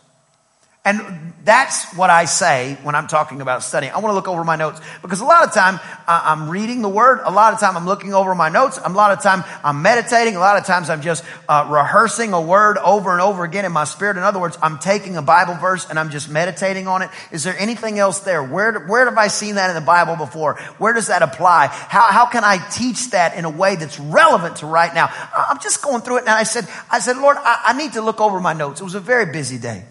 And 0.85 1.35
that's 1.45 1.95
what 1.97 2.09
I 2.09 2.25
say 2.27 2.77
when 2.83 2.95
I'm 2.95 3.09
talking 3.09 3.41
about 3.41 3.63
studying. 3.63 3.93
I 3.93 3.99
want 3.99 4.11
to 4.11 4.15
look 4.15 4.29
over 4.29 4.45
my 4.45 4.57
notes 4.57 4.81
because 5.03 5.21
a 5.21 5.25
lot 5.25 5.47
of 5.47 5.53
time 5.53 5.81
I'm 6.07 6.49
reading 6.49 6.83
the 6.83 6.89
word. 6.89 7.21
A 7.25 7.31
lot 7.31 7.53
of 7.53 7.61
time 7.61 7.77
I'm 7.77 7.87
looking 7.87 8.15
over 8.15 8.35
my 8.35 8.49
notes. 8.49 8.79
A 8.83 8.89
lot 8.89 9.11
of 9.11 9.23
time 9.23 9.45
I'm 9.65 9.83
meditating. 9.83 10.37
A 10.37 10.41
lot 10.41 10.57
of 10.57 10.67
times 10.67 10.89
I'm 10.89 11.03
just 11.03 11.25
uh, 11.49 11.67
rehearsing 11.71 12.33
a 12.33 12.41
word 12.41 12.79
over 12.79 13.13
and 13.13 13.21
over 13.21 13.45
again 13.45 13.65
in 13.65 13.73
my 13.73 13.85
spirit. 13.85 14.17
In 14.17 14.23
other 14.23 14.39
words, 14.39 14.57
I'm 14.63 14.79
taking 14.79 15.17
a 15.17 15.23
Bible 15.23 15.55
verse 15.55 15.89
and 15.89 15.99
I'm 15.99 16.11
just 16.11 16.31
meditating 16.31 16.87
on 16.87 17.03
it. 17.03 17.11
Is 17.33 17.45
there 17.45 17.57
anything 17.59 17.99
else 17.99 18.21
there? 18.21 18.43
Where, 18.43 18.87
where 18.87 19.07
have 19.07 19.19
I 19.19 19.29
seen 19.29 19.57
that 19.57 19.69
in 19.71 19.75
the 19.75 19.87
Bible 19.87 20.17
before? 20.17 20.57
Where 20.79 20.93
does 20.93 21.09
that 21.09 21.23
apply? 21.23 21.67
How, 21.67 22.05
how 22.13 22.27
can 22.27 22.45
I 22.45 22.59
teach 22.71 23.11
that 23.11 23.37
in 23.37 23.45
a 23.45 23.51
way 23.51 23.77
that's 23.77 23.99
relevant 23.99 24.57
to 24.57 24.67
right 24.67 24.95
now? 24.95 25.11
I'm 25.35 25.61
just 25.61 25.83
going 25.83 26.03
through 26.03 26.19
it 26.19 26.21
and 26.21 26.31
I 26.31 26.45
said, 26.45 26.69
I 26.91 27.01
said, 27.01 27.17
Lord, 27.17 27.37
I, 27.39 27.63
I 27.67 27.73
need 27.79 27.95
to 27.95 28.03
look 28.03 28.21
over 28.21 28.39
my 28.39 28.53
notes. 28.53 28.81
It 28.81 28.85
was 28.85 28.95
a 28.95 29.01
very 29.01 29.33
busy 29.33 29.59
day. 29.59 29.85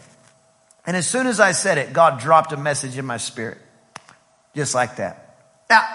And 0.87 0.95
as 0.95 1.05
soon 1.05 1.27
as 1.27 1.41
I 1.41 1.51
said 1.51 1.77
it, 1.77 1.91
God 1.91 2.19
dropped 2.19 2.53
a 2.53 2.57
message 2.57 2.97
in 2.97 3.05
my 3.05 3.17
spirit. 3.17 3.59
Just 4.55 4.73
like 4.73 4.95
that. 4.95 5.37
Now, 5.69 5.85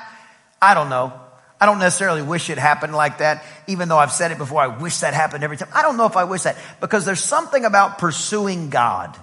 I 0.61 0.75
don't 0.75 0.91
know. 0.91 1.19
I 1.59 1.67
don't 1.67 1.79
necessarily 1.79 2.23
wish 2.23 2.51
it 2.51 2.59
happened 2.59 2.95
like 2.95 3.19
that, 3.19 3.45
even 3.67 3.89
though 3.89 3.97
I've 3.97 4.13
said 4.13 4.33
it 4.33 4.39
before. 4.39 4.61
I 4.61 4.67
wish 4.67 4.99
that 4.99 5.15
happened 5.15 5.45
every 5.45 5.57
time. 5.57 5.69
I 5.75 5.83
don't 5.83 5.97
know 5.97 6.07
if 6.07 6.17
I 6.17 6.25
wish 6.25 6.43
that 6.43 6.57
because 6.81 7.05
there's 7.05 7.23
something 7.23 7.65
about 7.65 7.99
pursuing 7.99 8.69
God 8.69 9.17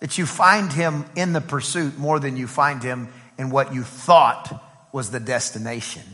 that 0.00 0.16
you 0.16 0.24
find 0.24 0.72
Him 0.72 1.04
in 1.16 1.32
the 1.32 1.40
pursuit 1.40 1.98
more 1.98 2.18
than 2.18 2.36
you 2.36 2.46
find 2.46 2.82
Him 2.82 3.08
in 3.36 3.50
what 3.50 3.74
you 3.74 3.82
thought 3.82 4.64
was 4.92 5.10
the 5.10 5.20
destination. 5.20 6.04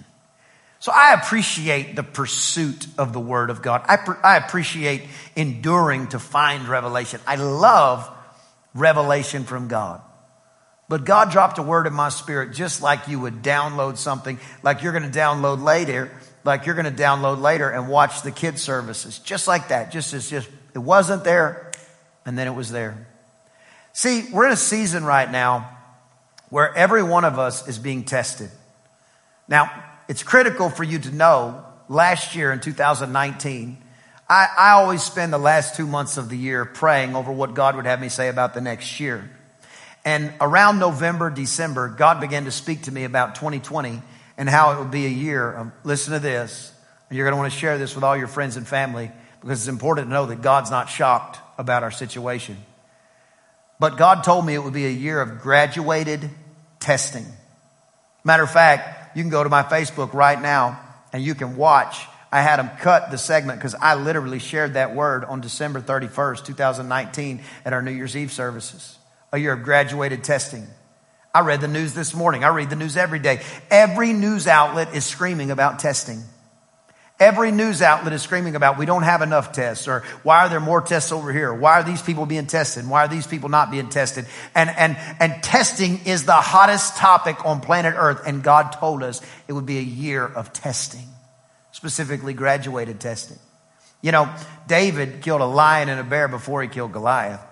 So 0.81 0.93
I 0.95 1.13
appreciate 1.13 1.95
the 1.95 2.03
pursuit 2.03 2.87
of 2.99 3.13
the 3.13 3.21
Word 3.21 3.51
of 3.51 3.63
God. 3.63 3.85
I, 3.87 3.99
I 4.23 4.37
appreciate 4.37 5.03
enduring 5.37 6.09
to 6.09 6.19
find 6.19 6.69
revelation. 6.69 7.21
I 7.27 7.37
love 7.37 8.11
revelation 8.75 9.45
from 9.45 9.69
God. 9.69 10.03
But 10.89 11.05
God 11.05 11.31
dropped 11.31 11.59
a 11.59 11.63
word 11.63 11.87
in 11.87 11.95
my 11.95 12.11
spirit 12.11 12.53
just 12.53 12.83
like 12.83 13.09
you 13.09 13.19
would 13.21 13.43
download 13.43 13.97
something, 13.97 14.39
like 14.63 14.83
you're 14.83 14.93
going 14.93 15.11
to 15.11 15.19
download 15.19 15.63
later, 15.63 16.11
like 16.45 16.67
you're 16.67 16.75
going 16.75 16.93
to 16.95 17.03
download 17.03 17.41
later 17.41 17.71
and 17.71 17.89
watch 17.89 18.23
the 18.23 18.31
kids 18.31 18.61
services. 18.61 19.19
Just 19.19 19.49
like 19.49 19.69
that. 19.69 19.93
Just 19.93 20.13
as 20.13 20.29
just, 20.29 20.49
it 20.75 20.79
wasn't 20.79 21.25
there 21.25 21.73
and 22.27 22.37
then 22.37 22.47
it 22.47 22.55
was 22.55 22.71
there. 22.71 23.07
See, 23.93 24.27
we're 24.33 24.47
in 24.47 24.53
a 24.53 24.57
season 24.57 25.05
right 25.05 25.31
now 25.31 25.71
where 26.51 26.75
every 26.75 27.03
one 27.03 27.25
of 27.25 27.39
us 27.39 27.67
is 27.67 27.79
being 27.79 28.05
tested. 28.05 28.51
Now, 29.49 29.71
it's 30.09 30.23
critical 30.23 30.69
for 30.69 30.85
you 30.85 30.99
to 30.99 31.11
know 31.11 31.65
last 31.89 32.35
year 32.35 32.53
in 32.53 32.61
2019, 32.61 33.79
I, 34.35 34.49
I 34.59 34.71
always 34.73 35.01
spend 35.01 35.33
the 35.33 35.39
last 35.39 35.77
two 35.77 35.87
months 35.87 36.17
of 36.17 36.29
the 36.29 36.37
year 36.37 36.65
praying 36.65 37.15
over 37.15 37.31
what 37.31 37.55
God 37.55 37.77
would 37.77 37.87
have 37.87 38.01
me 38.01 38.09
say 38.09 38.29
about 38.29 38.53
the 38.53 38.61
next 38.61 38.99
year. 38.99 39.31
And 40.05 40.35
around 40.41 40.81
November, 40.81 41.31
December, 41.31 41.89
God 41.89 42.21
began 42.21 42.47
to 42.47 42.51
speak 42.51 42.83
to 42.83 42.93
me 42.93 43.05
about 43.05 43.37
2020 43.37 44.03
and 44.37 44.49
how 44.49 44.73
it 44.73 44.81
would 44.81 44.91
be 44.91 45.07
a 45.07 45.09
year 45.09 45.53
of, 45.53 45.71
listen 45.85 46.15
to 46.15 46.19
this, 46.19 46.73
and 47.09 47.17
you're 47.17 47.25
going 47.25 47.37
to 47.37 47.41
want 47.41 47.53
to 47.53 47.57
share 47.57 47.79
this 47.79 47.95
with 47.95 48.03
all 48.03 48.17
your 48.17 48.27
friends 48.27 48.57
and 48.57 48.67
family 48.67 49.13
because 49.41 49.61
it's 49.61 49.69
important 49.69 50.09
to 50.09 50.13
know 50.13 50.27
that 50.27 50.43
God's 50.43 50.69
not 50.73 50.89
shocked 50.89 51.39
about 51.57 51.85
our 51.85 51.93
situation. 51.93 52.57
But 53.79 53.97
God 53.97 54.25
told 54.25 54.45
me 54.45 54.55
it 54.55 54.65
would 54.65 54.75
be 54.75 54.87
a 54.87 54.91
year 54.91 55.21
of 55.21 55.43
graduated 55.43 56.29
testing. 56.81 57.27
Matter 58.25 58.43
of 58.43 58.51
fact, 58.51 59.17
you 59.17 59.23
can 59.23 59.31
go 59.31 59.45
to 59.45 59.49
my 59.49 59.63
Facebook 59.63 60.13
right 60.13 60.43
now 60.43 60.81
and 61.13 61.23
you 61.23 61.37
can 61.37 61.57
watch 61.57 62.05
I 62.35 62.41
had 62.41 62.59
them 62.59 62.69
cut 62.81 63.13
the 63.13 63.17
segment 63.17 63.61
because 63.61 63.77
I 63.77 63.95
literally 63.95 64.41
shared 64.41 64.75
that 64.75 64.93
word 64.93 65.25
on 65.25 65.41
December 65.41 65.81
31st, 65.81 66.45
2019 66.45 67.41
at 67.65 67.73
our 67.73 67.81
New 67.81 67.93
Year's 67.93 68.17
Eve 68.17 68.33
services. 68.33 68.99
A 69.33 69.39
year 69.39 69.53
of 69.53 69.63
graduated 69.63 70.25
testing. 70.25 70.67
I 71.33 71.43
read 71.43 71.61
the 71.61 71.69
news 71.69 71.95
this 71.95 72.13
morning. 72.13 72.43
I 72.43 72.49
read 72.49 72.71
the 72.71 72.77
news 72.77 72.97
every 72.97 73.21
day. 73.21 73.41
Every 73.71 74.13
news 74.13 74.49
outlet 74.49 74.97
is 74.97 75.05
screaming 75.05 75.53
about 75.53 75.79
testing. 75.79 76.25
Every 77.21 77.53
news 77.53 77.81
outlet 77.81 78.13
is 78.13 78.23
screaming 78.23 78.57
about 78.57 78.79
we 78.79 78.87
don't 78.87 79.05
have 79.05 79.23
enough 79.23 79.53
tests 79.53 79.87
or 79.87 80.03
why 80.25 80.41
are 80.41 80.49
there 80.49 80.59
more 80.59 80.81
tests 80.81 81.13
over 81.13 81.33
here? 81.33 81.55
Why 81.55 81.75
are 81.75 81.85
these 81.85 82.03
people 82.03 82.27
being 82.27 82.49
tested? 82.49 82.89
Why 82.89 83.05
are 83.05 83.09
these 83.09 83.29
people 83.29 83.49
not 83.49 83.71
being 83.71 83.91
tested? 83.91 84.27
And, 84.57 84.71
and, 84.71 84.97
and 85.21 85.41
testing 85.41 86.01
is 86.05 86.25
the 86.25 86.33
hottest 86.33 86.97
topic 86.97 87.47
on 87.47 87.61
planet 87.61 87.95
earth. 87.97 88.23
And 88.27 88.43
God 88.43 88.73
told 88.73 89.05
us 89.05 89.21
it 89.47 89.53
would 89.53 89.67
be 89.67 89.79
a 89.79 89.83
year 89.83 90.27
of 90.27 90.53
testing 90.53 91.14
specifically 91.85 92.33
graduated 92.33 92.99
testing. 92.99 93.37
You 94.01 94.11
know, 94.11 94.35
David 94.67 95.21
killed 95.21 95.43
a 95.43 95.45
lion 95.45 95.91
and 95.91 96.01
a 96.01 96.03
bear 96.03 96.29
before 96.29 96.63
he 96.63 96.69
killed 96.69 96.93
Goliath. 96.93 97.43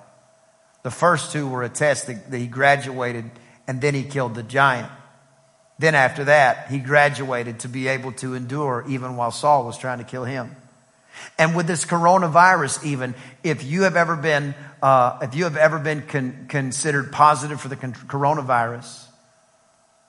The 0.84 0.90
first 0.90 1.32
two 1.32 1.46
were 1.46 1.62
a 1.62 1.68
test 1.68 2.06
that, 2.06 2.32
he 2.32 2.46
graduated 2.46 3.30
and 3.68 3.82
then 3.82 3.92
he 3.92 4.04
killed 4.04 4.34
the 4.34 4.42
giant. 4.42 4.90
Then 5.78 5.94
after 5.94 6.24
that, 6.24 6.70
he 6.70 6.78
graduated 6.78 7.60
to 7.60 7.68
be 7.68 7.88
able 7.88 8.12
to 8.12 8.32
endure 8.34 8.86
even 8.88 9.16
while 9.16 9.32
Saul 9.32 9.66
was 9.66 9.76
trying 9.76 9.98
to 9.98 10.04
kill 10.04 10.24
him. 10.24 10.56
And 11.38 11.54
with 11.54 11.66
this 11.66 11.84
coronavirus, 11.84 12.86
even 12.86 13.14
if 13.44 13.62
you 13.62 13.82
have 13.82 13.96
ever 13.96 14.16
been, 14.16 14.54
uh, 14.80 15.18
if 15.20 15.34
you 15.34 15.44
have 15.44 15.58
ever 15.58 15.78
been 15.78 16.06
con- 16.06 16.46
considered 16.48 17.12
positive 17.12 17.60
for 17.60 17.68
the 17.68 17.76
con- 17.76 17.92
coronavirus, 17.92 19.08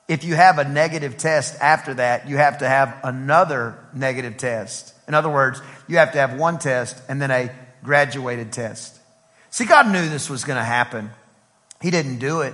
if 0.07 0.23
you 0.23 0.35
have 0.35 0.59
a 0.59 0.67
negative 0.67 1.17
test 1.17 1.59
after 1.61 1.93
that, 1.95 2.27
you 2.27 2.37
have 2.37 2.59
to 2.59 2.67
have 2.67 2.99
another 3.03 3.77
negative 3.93 4.37
test. 4.37 4.93
In 5.07 5.13
other 5.13 5.29
words, 5.29 5.61
you 5.87 5.97
have 5.97 6.11
to 6.13 6.17
have 6.17 6.37
one 6.37 6.59
test 6.59 7.01
and 7.07 7.21
then 7.21 7.31
a 7.31 7.51
graduated 7.83 8.51
test. 8.51 8.99
See, 9.49 9.65
God 9.65 9.91
knew 9.91 10.09
this 10.09 10.29
was 10.29 10.43
going 10.43 10.57
to 10.57 10.63
happen. 10.63 11.11
He 11.81 11.91
didn't 11.91 12.19
do 12.19 12.41
it, 12.41 12.53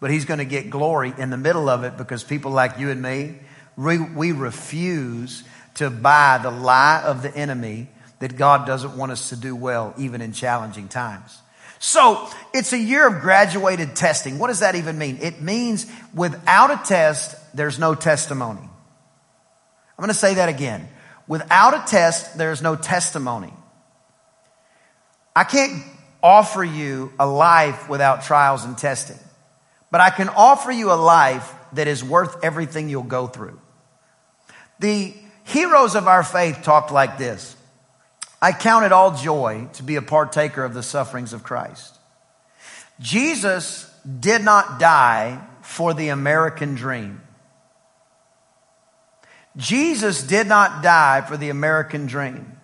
but 0.00 0.10
He's 0.10 0.24
going 0.24 0.38
to 0.38 0.44
get 0.44 0.70
glory 0.70 1.12
in 1.16 1.30
the 1.30 1.36
middle 1.36 1.68
of 1.68 1.84
it 1.84 1.96
because 1.96 2.22
people 2.22 2.52
like 2.52 2.78
you 2.78 2.90
and 2.90 3.02
me, 3.02 3.36
we, 3.76 4.32
refuse 4.32 5.44
to 5.74 5.90
buy 5.90 6.38
the 6.42 6.50
lie 6.50 7.02
of 7.04 7.22
the 7.22 7.34
enemy 7.36 7.88
that 8.18 8.36
God 8.36 8.66
doesn't 8.66 8.96
want 8.96 9.12
us 9.12 9.28
to 9.28 9.36
do 9.36 9.54
well, 9.54 9.94
even 9.96 10.20
in 10.20 10.32
challenging 10.32 10.88
times. 10.88 11.38
So 11.78 12.28
it's 12.52 12.72
a 12.72 12.78
year 12.78 13.06
of 13.06 13.20
graduated 13.20 13.94
testing. 13.94 14.38
What 14.38 14.48
does 14.48 14.60
that 14.60 14.74
even 14.74 14.98
mean? 14.98 15.18
It 15.20 15.40
means 15.40 15.86
without 16.14 16.70
a 16.70 16.80
test, 16.84 17.36
there's 17.56 17.78
no 17.78 17.94
testimony. 17.94 18.60
I'm 18.60 20.02
going 20.02 20.08
to 20.08 20.14
say 20.14 20.34
that 20.34 20.48
again. 20.48 20.88
Without 21.26 21.74
a 21.74 21.90
test, 21.90 22.38
there's 22.38 22.62
no 22.62 22.74
testimony. 22.74 23.52
I 25.36 25.44
can't 25.44 25.84
offer 26.22 26.64
you 26.64 27.12
a 27.18 27.26
life 27.26 27.88
without 27.88 28.22
trials 28.22 28.64
and 28.64 28.76
testing, 28.76 29.18
but 29.90 30.00
I 30.00 30.10
can 30.10 30.28
offer 30.30 30.72
you 30.72 30.90
a 30.90 30.94
life 30.94 31.52
that 31.74 31.86
is 31.86 32.02
worth 32.02 32.42
everything 32.42 32.88
you'll 32.88 33.02
go 33.02 33.26
through. 33.26 33.60
The 34.80 35.14
heroes 35.44 35.94
of 35.94 36.08
our 36.08 36.24
faith 36.24 36.60
talked 36.62 36.92
like 36.92 37.18
this. 37.18 37.54
I 38.40 38.52
count 38.52 38.84
it 38.84 38.92
all 38.92 39.16
joy 39.16 39.68
to 39.74 39.82
be 39.82 39.96
a 39.96 40.02
partaker 40.02 40.64
of 40.64 40.74
the 40.74 40.82
sufferings 40.82 41.32
of 41.32 41.42
Christ. 41.42 41.96
Jesus 43.00 43.92
did 44.20 44.42
not 44.42 44.78
die 44.78 45.44
for 45.62 45.92
the 45.94 46.08
American 46.08 46.74
dream. 46.74 47.20
Jesus 49.56 50.22
did 50.22 50.46
not 50.46 50.82
die 50.82 51.20
for 51.22 51.36
the 51.36 51.50
American 51.50 52.06
dream. 52.06 52.58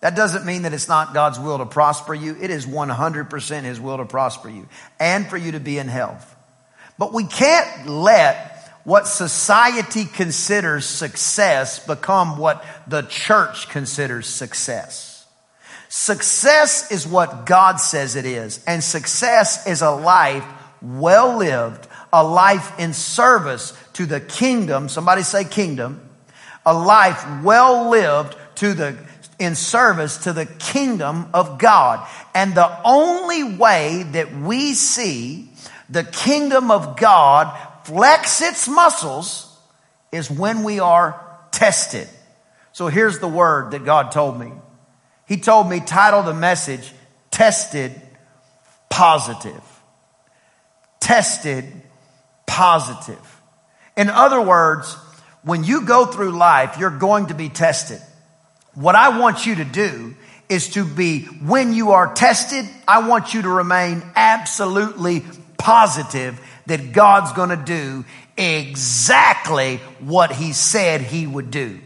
That 0.00 0.14
doesn't 0.14 0.44
mean 0.44 0.62
that 0.62 0.72
it's 0.72 0.88
not 0.88 1.14
God's 1.14 1.40
will 1.40 1.58
to 1.58 1.66
prosper 1.66 2.14
you. 2.14 2.36
It 2.40 2.50
is 2.50 2.66
100% 2.66 3.62
His 3.62 3.80
will 3.80 3.96
to 3.96 4.04
prosper 4.04 4.48
you 4.48 4.68
and 5.00 5.26
for 5.26 5.36
you 5.36 5.52
to 5.52 5.60
be 5.60 5.78
in 5.78 5.88
health. 5.88 6.36
But 6.98 7.12
we 7.12 7.24
can't 7.24 7.88
let 7.88 8.57
what 8.84 9.06
society 9.06 10.04
considers 10.04 10.86
success 10.86 11.84
become 11.86 12.38
what 12.38 12.64
the 12.86 13.02
church 13.02 13.68
considers 13.68 14.26
success. 14.26 15.26
Success 15.88 16.90
is 16.90 17.06
what 17.06 17.46
God 17.46 17.76
says 17.76 18.16
it 18.16 18.26
is, 18.26 18.62
and 18.66 18.84
success 18.84 19.66
is 19.66 19.82
a 19.82 19.90
life 19.90 20.44
well 20.82 21.38
lived, 21.38 21.86
a 22.12 22.22
life 22.22 22.78
in 22.78 22.92
service 22.92 23.72
to 23.94 24.06
the 24.06 24.20
kingdom. 24.20 24.88
Somebody 24.88 25.22
say 25.22 25.44
kingdom. 25.44 26.00
A 26.64 26.74
life 26.74 27.24
well 27.42 27.90
lived 27.90 28.36
to 28.56 28.74
the 28.74 28.96
in 29.38 29.54
service 29.54 30.18
to 30.18 30.32
the 30.32 30.46
kingdom 30.46 31.28
of 31.32 31.58
God. 31.58 32.06
And 32.34 32.54
the 32.54 32.80
only 32.84 33.56
way 33.56 34.04
that 34.12 34.36
we 34.36 34.74
see 34.74 35.48
the 35.88 36.04
kingdom 36.04 36.70
of 36.70 36.96
God 36.96 37.56
flex 37.88 38.42
its 38.42 38.68
muscles 38.68 39.50
is 40.12 40.30
when 40.30 40.62
we 40.62 40.78
are 40.78 41.38
tested. 41.50 42.06
So 42.72 42.88
here's 42.88 43.18
the 43.18 43.28
word 43.28 43.70
that 43.70 43.86
God 43.86 44.12
told 44.12 44.38
me. 44.38 44.52
He 45.26 45.38
told 45.38 45.70
me, 45.70 45.80
title 45.80 46.22
the 46.22 46.34
message, 46.34 46.92
Tested 47.30 47.98
Positive. 48.90 49.62
Tested 51.00 51.64
Positive. 52.46 53.40
In 53.96 54.10
other 54.10 54.42
words, 54.42 54.94
when 55.42 55.64
you 55.64 55.86
go 55.86 56.04
through 56.04 56.32
life, 56.32 56.76
you're 56.78 56.90
going 56.90 57.28
to 57.28 57.34
be 57.34 57.48
tested. 57.48 58.02
What 58.74 58.96
I 58.96 59.18
want 59.18 59.46
you 59.46 59.54
to 59.56 59.64
do 59.64 60.14
is 60.50 60.68
to 60.74 60.84
be, 60.84 61.22
when 61.24 61.72
you 61.72 61.92
are 61.92 62.12
tested, 62.12 62.66
I 62.86 63.08
want 63.08 63.32
you 63.32 63.42
to 63.42 63.48
remain 63.48 64.02
absolutely 64.14 65.24
positive 65.56 66.38
that 66.68 66.92
God's 66.92 67.32
going 67.32 67.50
to 67.50 67.56
do 67.56 68.04
exactly 68.36 69.76
what 69.98 70.30
he 70.30 70.52
said 70.52 71.00
he 71.00 71.26
would 71.26 71.50
do. 71.50 71.80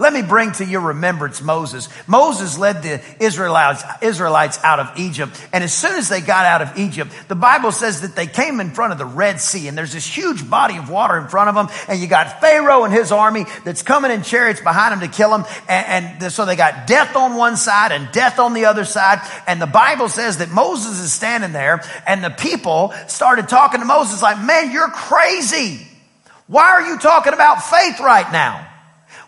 Let 0.00 0.14
me 0.14 0.22
bring 0.22 0.52
to 0.52 0.64
your 0.64 0.80
remembrance 0.80 1.42
Moses. 1.42 1.90
Moses 2.06 2.56
led 2.56 2.82
the 2.82 3.02
Israelites, 3.22 3.84
Israelites 4.00 4.58
out 4.64 4.80
of 4.80 4.98
Egypt. 4.98 5.38
And 5.52 5.62
as 5.62 5.74
soon 5.74 5.94
as 5.94 6.08
they 6.08 6.22
got 6.22 6.46
out 6.46 6.62
of 6.62 6.78
Egypt, 6.78 7.12
the 7.28 7.34
Bible 7.34 7.70
says 7.70 8.00
that 8.00 8.16
they 8.16 8.26
came 8.26 8.60
in 8.60 8.70
front 8.70 8.92
of 8.92 8.98
the 8.98 9.04
Red 9.04 9.40
Sea 9.40 9.68
and 9.68 9.76
there's 9.76 9.92
this 9.92 10.06
huge 10.06 10.48
body 10.48 10.78
of 10.78 10.88
water 10.88 11.18
in 11.18 11.28
front 11.28 11.50
of 11.50 11.54
them. 11.54 11.68
And 11.86 12.00
you 12.00 12.06
got 12.06 12.40
Pharaoh 12.40 12.84
and 12.84 12.94
his 12.94 13.12
army 13.12 13.44
that's 13.66 13.82
coming 13.82 14.10
in 14.10 14.22
chariots 14.22 14.62
behind 14.62 14.92
them 14.92 15.06
to 15.06 15.14
kill 15.14 15.32
them. 15.32 15.44
And, 15.68 16.22
and 16.22 16.32
so 16.32 16.46
they 16.46 16.56
got 16.56 16.86
death 16.86 17.14
on 17.14 17.36
one 17.36 17.58
side 17.58 17.92
and 17.92 18.10
death 18.10 18.38
on 18.38 18.54
the 18.54 18.64
other 18.64 18.86
side. 18.86 19.20
And 19.46 19.60
the 19.60 19.66
Bible 19.66 20.08
says 20.08 20.38
that 20.38 20.48
Moses 20.48 20.98
is 20.98 21.12
standing 21.12 21.52
there 21.52 21.84
and 22.06 22.24
the 22.24 22.30
people 22.30 22.94
started 23.06 23.50
talking 23.50 23.80
to 23.80 23.86
Moses 23.86 24.22
like, 24.22 24.42
man, 24.42 24.72
you're 24.72 24.88
crazy. 24.88 25.86
Why 26.46 26.70
are 26.70 26.88
you 26.88 26.98
talking 26.98 27.34
about 27.34 27.62
faith 27.64 28.00
right 28.00 28.32
now? 28.32 28.69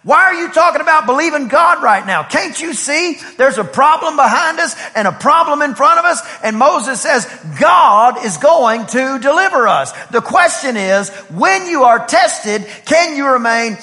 Why 0.05 0.25
are 0.25 0.35
you 0.35 0.51
talking 0.51 0.81
about 0.81 1.07
believing 1.07 1.47
God 1.47 1.81
right 1.81 2.05
now? 2.05 2.25
Can't 2.25 2.61
you 2.61 2.75
see 2.75 3.19
there's 3.37 3.59
a 3.59 3.65
problem 3.65 4.17
behind 4.17 4.59
us 4.59 4.75
and 4.97 5.07
a 5.07 5.13
problem 5.13 5.63
in 5.63 5.77
front 5.77 6.01
of 6.01 6.05
us? 6.05 6.21
And 6.43 6.59
Moses 6.59 7.01
says, 7.01 7.25
God 7.61 8.25
is 8.25 8.37
going 8.37 8.87
to 8.87 9.21
deliver 9.21 9.69
us. 9.69 9.93
The 10.09 10.21
question 10.21 10.77
is, 10.77 11.11
when 11.31 11.67
you 11.69 11.85
are 11.85 12.05
tested, 12.05 12.67
can 12.85 13.17
you 13.17 13.29
remain 13.29 13.79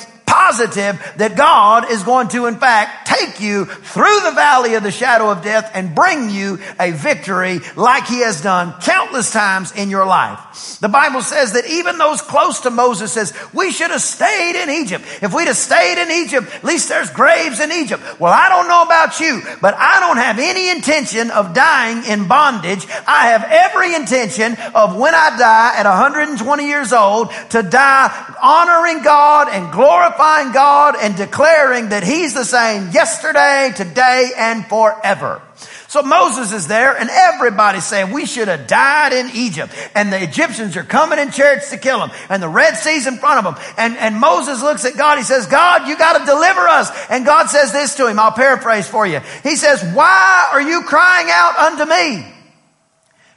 positive 0.49 0.99
that 1.17 1.35
God 1.35 1.91
is 1.91 2.03
going 2.03 2.27
to, 2.29 2.47
in 2.47 2.57
fact, 2.57 3.07
take 3.07 3.39
you 3.39 3.65
through 3.65 4.19
the 4.21 4.31
valley 4.31 4.73
of 4.73 4.83
the 4.83 4.91
shadow 4.91 5.29
of 5.29 5.43
death 5.43 5.69
and 5.73 5.93
bring 5.93 6.29
you 6.29 6.59
a 6.79 6.91
victory 6.91 7.59
like 7.75 8.07
he 8.07 8.21
has 8.21 8.41
done 8.41 8.73
countless 8.81 9.31
times 9.31 9.71
in 9.73 9.89
your 9.89 10.05
life. 10.05 10.79
The 10.79 10.89
Bible 10.89 11.21
says 11.21 11.53
that 11.53 11.67
even 11.67 11.97
those 11.97 12.21
close 12.21 12.61
to 12.61 12.69
Moses 12.69 13.11
says, 13.11 13.33
we 13.53 13.71
should 13.71 13.91
have 13.91 14.01
stayed 14.01 14.61
in 14.61 14.69
Egypt. 14.69 15.05
If 15.21 15.33
we'd 15.33 15.47
have 15.47 15.57
stayed 15.57 16.01
in 16.01 16.25
Egypt, 16.25 16.47
at 16.53 16.63
least 16.63 16.89
there's 16.89 17.09
graves 17.11 17.59
in 17.59 17.71
Egypt. 17.71 18.01
Well, 18.19 18.33
I 18.33 18.49
don't 18.49 18.67
know 18.67 18.83
about 18.83 19.19
you, 19.19 19.41
but 19.61 19.75
I 19.75 19.99
don't 19.99 20.17
have 20.17 20.39
any 20.39 20.69
intention 20.71 21.31
of 21.31 21.53
dying 21.53 22.05
in 22.05 22.27
bondage. 22.27 22.85
I 23.07 23.27
have 23.27 23.45
every 23.47 23.93
intention 23.93 24.55
of 24.73 24.97
when 24.97 25.13
I 25.13 25.37
die 25.37 25.75
at 25.77 25.85
120 25.85 26.65
years 26.65 26.93
old 26.93 27.31
to 27.51 27.61
die 27.61 28.35
honoring 28.41 29.03
God 29.03 29.49
and 29.49 29.71
glorifying 29.71 30.38
glorifying 30.39 30.53
God 30.53 30.95
and 31.01 31.15
declaring 31.15 31.89
that 31.89 32.03
He's 32.03 32.33
the 32.33 32.45
same 32.45 32.91
yesterday, 32.91 33.71
today, 33.75 34.31
and 34.37 34.65
forever. 34.65 35.41
So 35.87 36.03
Moses 36.03 36.53
is 36.53 36.67
there 36.67 36.95
and 36.95 37.09
everybody's 37.09 37.83
saying 37.83 38.11
we 38.11 38.27
should 38.27 38.47
have 38.47 38.67
died 38.67 39.11
in 39.11 39.31
Egypt. 39.33 39.73
And 39.95 40.13
the 40.13 40.21
Egyptians 40.21 40.77
are 40.77 40.83
coming 40.83 41.17
in 41.17 41.31
chariots 41.31 41.71
to 41.71 41.77
kill 41.77 41.99
him. 42.03 42.11
And 42.29 42.43
the 42.43 42.47
Red 42.47 42.75
Sea's 42.75 43.07
in 43.07 43.17
front 43.17 43.43
of 43.43 43.55
them. 43.55 43.65
And, 43.75 43.97
and 43.97 44.15
Moses 44.15 44.61
looks 44.61 44.85
at 44.85 44.95
God. 44.95 45.17
He 45.17 45.23
says, 45.23 45.47
God, 45.47 45.87
you 45.87 45.97
got 45.97 46.19
to 46.19 46.25
deliver 46.25 46.61
us. 46.61 46.91
And 47.09 47.25
God 47.25 47.47
says 47.47 47.73
this 47.73 47.95
to 47.95 48.07
him. 48.07 48.19
I'll 48.19 48.31
paraphrase 48.31 48.87
for 48.87 49.07
you. 49.07 49.19
He 49.41 49.55
says, 49.55 49.83
why 49.95 50.49
are 50.53 50.61
you 50.61 50.83
crying 50.83 51.27
out 51.31 51.57
unto 51.57 51.89
me? 51.89 52.35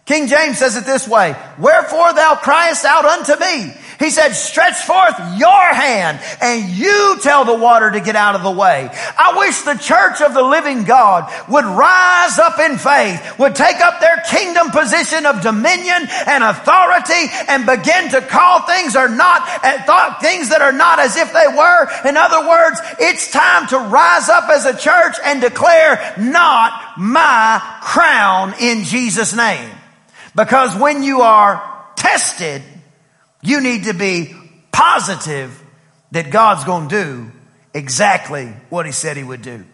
King 0.05 0.27
James 0.27 0.59
says 0.59 0.77
it 0.77 0.85
this 0.85 1.09
way, 1.09 1.35
wherefore 1.59 2.13
thou 2.13 2.35
criest 2.35 2.85
out 2.85 3.07
unto 3.07 3.33
me. 3.41 3.73
He 3.99 4.11
said, 4.11 4.33
stretch 4.33 4.77
forth 4.85 5.15
your 5.37 5.75
hand 5.75 6.21
and 6.41 6.71
you 6.71 7.19
tell 7.23 7.45
the 7.45 7.55
water 7.55 7.91
to 7.91 8.01
get 8.01 8.17
out 8.17 8.35
of 8.35 8.43
the 8.43 8.51
way. 8.51 8.89
I 9.17 9.39
wish 9.39 9.61
the 9.63 9.75
church 9.75 10.21
of 10.21 10.35
the 10.35 10.43
living 10.43 10.85
God 10.85 11.31
would 11.49 11.65
rise 11.65 12.39
up 12.39 12.59
in 12.59 12.79
faith, 12.79 13.39
would 13.39 13.55
take 13.55 13.81
up 13.81 14.01
their 14.01 14.23
kingdom 14.31 14.71
position 14.71 15.27
of 15.27 15.43
dominion 15.43 16.09
and 16.27 16.45
authority 16.45 17.29
and 17.49 17.67
begin 17.67 18.11
to 18.11 18.23
call 18.23 18.63
things 18.63 18.97
are 18.97 19.09
not, 19.09 19.49
eh, 19.63 19.83
thought 19.83 20.21
things 20.21 20.49
that 20.51 20.63
are 20.63 20.73
not 20.73 20.99
as 20.99 21.17
if 21.17 21.33
they 21.33 21.49
were. 21.49 22.09
In 22.09 22.17
other 22.17 22.49
words, 22.49 22.81
it's 22.99 23.31
time 23.31 23.67
to 23.69 23.79
rise 23.79 24.29
up 24.29 24.49
as 24.49 24.65
a 24.65 24.77
church 24.77 25.17
and 25.25 25.41
declare 25.41 26.15
not 26.19 26.99
my 26.99 27.61
crown 27.83 28.55
in 28.61 28.85
Jesus 28.85 29.35
name. 29.35 29.71
Because 30.35 30.75
when 30.77 31.03
you 31.03 31.21
are 31.23 31.63
tested, 31.97 32.63
you 33.43 33.61
need 33.61 33.85
to 33.85 33.95
be 33.95 34.35
positive 34.71 35.63
that 36.13 36.31
God's 36.31 36.65
going 36.65 36.89
to 36.89 37.05
do 37.05 37.33
exactly 37.75 38.47
what 38.71 38.87
he 38.87 38.93
said 38.93 39.17
he 39.17 39.25
would 39.25 39.43
do. 39.43 39.65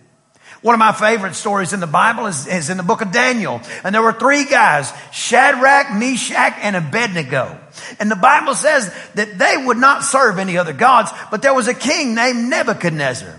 One 0.60 0.74
of 0.74 0.80
my 0.80 0.92
favorite 0.92 1.34
stories 1.34 1.72
in 1.72 1.78
the 1.78 1.86
Bible 1.86 2.26
is, 2.26 2.46
is, 2.48 2.68
in 2.68 2.78
the 2.78 2.82
book 2.82 3.00
of 3.00 3.12
Daniel. 3.12 3.60
And 3.84 3.94
there 3.94 4.02
were 4.02 4.12
three 4.12 4.44
guys, 4.44 4.92
Shadrach, 5.12 5.92
Meshach, 5.92 6.54
and 6.60 6.74
Abednego. 6.74 7.60
And 8.00 8.10
the 8.10 8.16
Bible 8.16 8.54
says 8.54 8.92
that 9.14 9.38
they 9.38 9.56
would 9.56 9.76
not 9.76 10.02
serve 10.02 10.38
any 10.38 10.58
other 10.58 10.72
gods, 10.72 11.12
but 11.30 11.42
there 11.42 11.54
was 11.54 11.68
a 11.68 11.74
king 11.74 12.14
named 12.14 12.48
Nebuchadnezzar. 12.50 13.38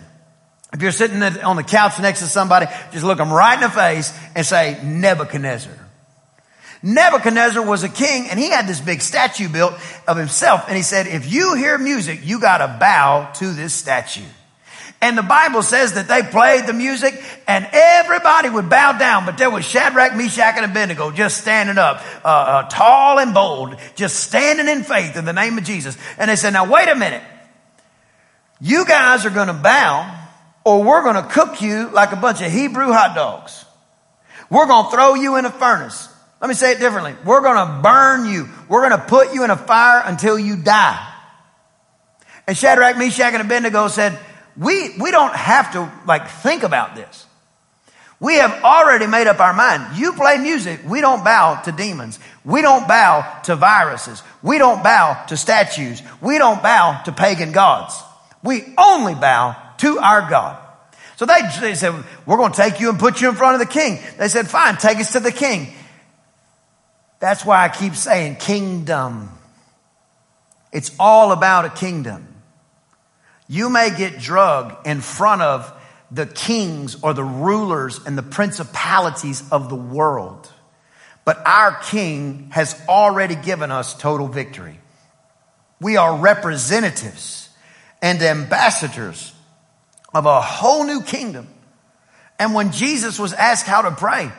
If 0.71 0.81
you're 0.81 0.91
sitting 0.91 1.21
on 1.21 1.55
the 1.55 1.63
couch 1.63 1.99
next 1.99 2.19
to 2.19 2.27
somebody, 2.27 2.67
just 2.93 3.03
look 3.03 3.17
them 3.17 3.33
right 3.33 3.55
in 3.55 3.61
the 3.61 3.69
face 3.69 4.17
and 4.35 4.45
say, 4.45 4.79
Nebuchadnezzar. 4.83 5.88
Nebuchadnezzar 6.81 7.65
was 7.65 7.83
a 7.83 7.89
king 7.89 8.29
and 8.29 8.39
he 8.39 8.49
had 8.49 8.67
this 8.67 8.79
big 8.79 9.01
statue 9.01 9.49
built 9.49 9.73
of 10.07 10.17
himself. 10.17 10.65
And 10.67 10.77
he 10.77 10.83
said, 10.83 11.07
if 11.07 11.31
you 11.31 11.55
hear 11.55 11.77
music, 11.77 12.21
you 12.23 12.39
got 12.39 12.59
to 12.59 12.77
bow 12.79 13.31
to 13.35 13.53
this 13.53 13.73
statue. 13.73 14.23
And 15.01 15.17
the 15.17 15.23
Bible 15.23 15.63
says 15.63 15.93
that 15.93 16.09
they 16.09 16.23
played 16.23 16.67
the 16.67 16.73
music 16.73 17.21
and 17.47 17.67
everybody 17.71 18.49
would 18.49 18.69
bow 18.69 18.97
down, 18.97 19.25
but 19.25 19.37
there 19.37 19.49
was 19.49 19.63
Shadrach, 19.63 20.15
Meshach, 20.15 20.55
and 20.57 20.65
Abednego 20.65 21.11
just 21.11 21.37
standing 21.37 21.77
up, 21.77 22.01
uh, 22.23 22.27
uh, 22.27 22.63
tall 22.69 23.19
and 23.19 23.33
bold, 23.33 23.77
just 23.95 24.19
standing 24.19 24.67
in 24.67 24.83
faith 24.83 25.15
in 25.15 25.23
the 25.23 25.31
name 25.31 25.57
of 25.57 25.63
Jesus. 25.63 25.97
And 26.17 26.29
they 26.29 26.35
said, 26.35 26.51
now 26.51 26.69
wait 26.69 26.89
a 26.89 26.95
minute. 26.95 27.23
You 28.59 28.85
guys 28.85 29.25
are 29.25 29.29
going 29.29 29.47
to 29.47 29.53
bow 29.53 30.17
or 30.65 30.83
we're 30.83 31.03
going 31.03 31.15
to 31.15 31.29
cook 31.29 31.61
you 31.61 31.89
like 31.91 32.11
a 32.11 32.17
bunch 32.17 32.41
of 32.41 32.51
Hebrew 32.51 32.91
hot 32.91 33.15
dogs. 33.15 33.63
We're 34.49 34.67
going 34.67 34.85
to 34.85 34.91
throw 34.91 35.15
you 35.15 35.37
in 35.37 35.45
a 35.45 35.51
furnace. 35.51 36.09
Let 36.41 36.47
me 36.47 36.53
say 36.53 36.71
it 36.71 36.79
differently. 36.79 37.15
We're 37.25 37.41
going 37.41 37.67
to 37.67 37.81
burn 37.81 38.25
you. 38.25 38.47
We're 38.69 38.87
going 38.87 38.99
to 38.99 39.05
put 39.05 39.33
you 39.33 39.43
in 39.43 39.49
a 39.49 39.57
fire 39.57 40.01
until 40.05 40.39
you 40.39 40.55
die. 40.55 41.05
And 42.47 42.57
Shadrach, 42.57 42.97
Meshach, 42.97 43.33
and 43.33 43.41
Abednego 43.41 43.89
said, 43.89 44.17
we, 44.57 44.97
we 44.97 45.11
don't 45.11 45.35
have 45.35 45.73
to 45.73 45.91
like 46.05 46.27
think 46.29 46.63
about 46.63 46.95
this. 46.95 47.25
We 48.21 48.35
have 48.35 48.63
already 48.63 49.07
made 49.07 49.27
up 49.27 49.39
our 49.39 49.53
mind. 49.53 49.97
You 49.97 50.13
play 50.13 50.37
music. 50.37 50.81
We 50.85 50.99
don't 50.99 51.23
bow 51.23 51.61
to 51.61 51.71
demons. 51.71 52.19
We 52.43 52.61
don't 52.61 52.87
bow 52.87 53.41
to 53.43 53.55
viruses. 53.55 54.21
We 54.41 54.57
don't 54.57 54.83
bow 54.83 55.25
to 55.27 55.37
statues. 55.37 56.01
We 56.21 56.37
don't 56.37 56.61
bow 56.61 57.01
to 57.05 57.11
pagan 57.13 57.53
gods. 57.53 57.97
We 58.43 58.73
only 58.77 59.15
bow 59.15 59.55
to 59.79 59.99
our 59.99 60.29
God. 60.29 60.57
So 61.15 61.25
they, 61.25 61.39
they 61.61 61.75
said, 61.75 62.03
we're 62.25 62.37
going 62.37 62.51
to 62.51 62.57
take 62.57 62.79
you 62.79 62.89
and 62.89 62.99
put 62.99 63.21
you 63.21 63.29
in 63.29 63.35
front 63.35 63.61
of 63.61 63.67
the 63.67 63.73
king. 63.73 63.99
They 64.17 64.27
said, 64.27 64.47
fine, 64.47 64.77
take 64.77 64.97
us 64.97 65.13
to 65.13 65.19
the 65.19 65.31
king. 65.31 65.67
That's 67.19 67.45
why 67.45 67.63
I 67.63 67.69
keep 67.69 67.95
saying 67.95 68.37
kingdom. 68.37 69.29
It's 70.71 70.95
all 70.99 71.31
about 71.31 71.65
a 71.65 71.69
kingdom. 71.69 72.27
You 73.47 73.69
may 73.69 73.89
get 73.95 74.19
drug 74.19 74.77
in 74.85 75.01
front 75.01 75.41
of 75.41 75.73
the 76.11 76.25
kings 76.25 77.01
or 77.01 77.13
the 77.13 77.23
rulers 77.23 77.99
and 78.05 78.17
the 78.17 78.23
principalities 78.23 79.43
of 79.51 79.69
the 79.69 79.75
world. 79.75 80.51
But 81.25 81.45
our 81.45 81.75
king 81.75 82.49
has 82.51 82.79
already 82.87 83.35
given 83.35 83.71
us 83.71 83.95
total 83.95 84.27
victory. 84.27 84.79
We 85.81 85.97
are 85.97 86.17
representatives 86.17 87.49
and 88.01 88.21
ambassadors 88.21 89.33
of 90.13 90.25
a 90.25 90.41
whole 90.41 90.85
new 90.85 91.01
kingdom. 91.01 91.47
And 92.39 92.53
when 92.53 92.71
Jesus 92.71 93.19
was 93.19 93.33
asked 93.33 93.65
how 93.65 93.83
to 93.83 93.91
pray, 93.91 94.31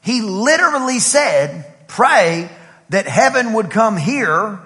he 0.00 0.20
literally 0.20 0.98
said, 0.98 1.64
pray 1.88 2.48
that 2.90 3.06
heaven 3.06 3.54
would 3.54 3.70
come 3.70 3.96
here 3.96 4.60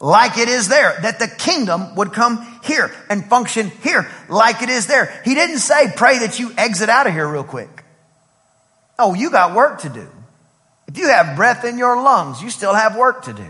like 0.00 0.36
it 0.36 0.48
is 0.48 0.68
there, 0.68 0.98
that 1.00 1.18
the 1.18 1.28
kingdom 1.28 1.94
would 1.94 2.12
come 2.12 2.60
here 2.62 2.94
and 3.08 3.24
function 3.24 3.70
here 3.82 4.10
like 4.28 4.62
it 4.62 4.68
is 4.68 4.86
there. 4.86 5.22
He 5.24 5.34
didn't 5.34 5.58
say 5.58 5.90
pray 5.96 6.18
that 6.18 6.38
you 6.38 6.52
exit 6.58 6.90
out 6.90 7.06
of 7.06 7.14
here 7.14 7.26
real 7.26 7.44
quick. 7.44 7.84
Oh, 8.98 9.14
you 9.14 9.30
got 9.30 9.54
work 9.54 9.80
to 9.80 9.88
do. 9.88 10.06
If 10.86 10.98
you 10.98 11.08
have 11.08 11.36
breath 11.36 11.64
in 11.64 11.78
your 11.78 11.96
lungs, 11.96 12.42
you 12.42 12.50
still 12.50 12.74
have 12.74 12.96
work 12.96 13.24
to 13.24 13.32
do. 13.32 13.46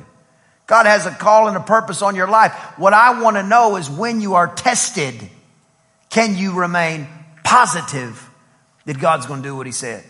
God 0.66 0.86
has 0.86 1.04
a 1.06 1.10
call 1.10 1.48
and 1.48 1.56
a 1.56 1.60
purpose 1.60 2.00
on 2.00 2.14
your 2.14 2.28
life. 2.28 2.52
What 2.78 2.94
I 2.94 3.20
want 3.20 3.36
to 3.36 3.42
know 3.42 3.76
is 3.76 3.90
when 3.90 4.20
you 4.20 4.34
are 4.34 4.54
tested, 4.54 5.14
can 6.08 6.38
you 6.38 6.54
remain 6.54 7.06
positive 7.42 8.30
that 8.86 8.98
God's 8.98 9.26
going 9.26 9.42
to 9.42 9.48
do 9.48 9.56
what 9.56 9.66
he 9.66 9.72
said? 9.72 10.04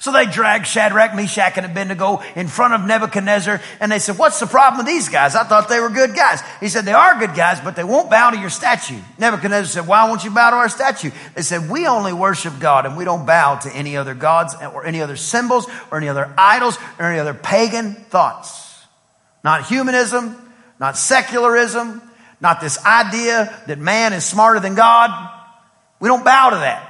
So 0.00 0.12
they 0.12 0.26
dragged 0.26 0.66
Shadrach, 0.66 1.14
Meshach, 1.14 1.56
and 1.56 1.66
Abednego 1.66 2.22
in 2.36 2.48
front 2.48 2.74
of 2.74 2.86
Nebuchadnezzar, 2.86 3.60
and 3.80 3.90
they 3.90 3.98
said, 3.98 4.18
what's 4.18 4.38
the 4.38 4.46
problem 4.46 4.78
with 4.78 4.86
these 4.86 5.08
guys? 5.08 5.34
I 5.34 5.44
thought 5.44 5.68
they 5.68 5.80
were 5.80 5.90
good 5.90 6.14
guys. 6.14 6.40
He 6.60 6.68
said, 6.68 6.84
they 6.84 6.92
are 6.92 7.18
good 7.18 7.34
guys, 7.34 7.60
but 7.60 7.76
they 7.76 7.84
won't 7.84 8.10
bow 8.10 8.30
to 8.30 8.38
your 8.38 8.50
statue. 8.50 8.98
Nebuchadnezzar 9.18 9.66
said, 9.66 9.88
why 9.88 10.08
won't 10.08 10.24
you 10.24 10.30
bow 10.30 10.50
to 10.50 10.56
our 10.56 10.68
statue? 10.68 11.10
They 11.34 11.42
said, 11.42 11.68
we 11.68 11.86
only 11.86 12.12
worship 12.12 12.54
God, 12.60 12.86
and 12.86 12.96
we 12.96 13.04
don't 13.04 13.26
bow 13.26 13.56
to 13.56 13.74
any 13.74 13.96
other 13.96 14.14
gods 14.14 14.54
or 14.54 14.86
any 14.86 15.02
other 15.02 15.16
symbols 15.16 15.66
or 15.90 15.98
any 15.98 16.08
other 16.08 16.32
idols 16.38 16.78
or 16.98 17.06
any 17.06 17.18
other 17.18 17.34
pagan 17.34 17.94
thoughts. 17.94 18.84
Not 19.42 19.66
humanism, 19.66 20.36
not 20.78 20.96
secularism, 20.96 22.00
not 22.40 22.60
this 22.60 22.84
idea 22.84 23.52
that 23.66 23.78
man 23.78 24.12
is 24.12 24.24
smarter 24.24 24.60
than 24.60 24.74
God. 24.74 25.30
We 26.00 26.08
don't 26.08 26.24
bow 26.24 26.50
to 26.50 26.56
that. 26.56 26.88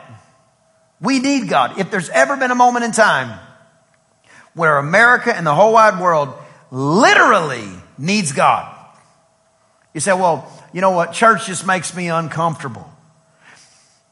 We 1.03 1.19
need 1.19 1.49
God. 1.49 1.79
If 1.79 1.91
there's 1.91 2.09
ever 2.09 2.37
been 2.37 2.53
a 2.53 2.55
moment 2.55 2.85
in 2.85 2.93
time 2.93 3.39
where 4.55 4.79
America 4.79 5.35
and 5.35 5.47
the 5.47 5.55
whole 5.55 5.73
wide 5.73 6.01
world 6.01 6.33
literally 6.71 7.69
needs 7.99 8.33
God, 8.33 8.75
you 9.93 10.01
say, 10.01 10.13
well, 10.13 10.51
you 10.73 10.81
know 10.81 10.93
what? 10.93 11.13
Church 11.13 11.47
just 11.47 11.67
makes 11.67 11.95
me 11.95 12.09
uncomfortable. 12.09 12.89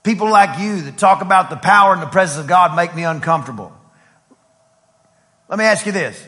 People 0.02 0.30
like 0.30 0.58
you 0.58 0.82
that 0.82 0.98
talk 0.98 1.22
about 1.22 1.48
the 1.48 1.56
power 1.56 1.92
and 1.92 2.02
the 2.02 2.06
presence 2.06 2.40
of 2.40 2.48
God 2.48 2.74
make 2.74 2.94
me 2.94 3.04
uncomfortable. 3.04 3.72
Let 5.48 5.58
me 5.58 5.64
ask 5.64 5.86
you 5.86 5.92
this. 5.92 6.22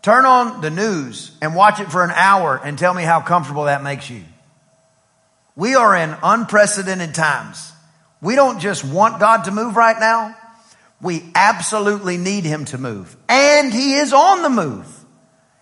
Turn 0.00 0.26
on 0.26 0.60
the 0.60 0.70
news 0.70 1.32
and 1.42 1.56
watch 1.56 1.80
it 1.80 1.90
for 1.90 2.04
an 2.04 2.10
hour 2.10 2.60
and 2.62 2.78
tell 2.78 2.94
me 2.94 3.02
how 3.02 3.20
comfortable 3.20 3.64
that 3.64 3.82
makes 3.82 4.08
you. 4.08 4.22
We 5.56 5.74
are 5.74 5.96
in 5.96 6.14
unprecedented 6.22 7.14
times. 7.14 7.72
We 8.24 8.36
don't 8.36 8.58
just 8.58 8.84
want 8.84 9.20
God 9.20 9.44
to 9.44 9.50
move 9.50 9.76
right 9.76 10.00
now. 10.00 10.34
We 11.02 11.22
absolutely 11.34 12.16
need 12.16 12.44
Him 12.44 12.64
to 12.66 12.78
move. 12.78 13.14
And 13.28 13.70
He 13.70 13.96
is 13.96 14.14
on 14.14 14.40
the 14.40 14.48
move. 14.48 15.04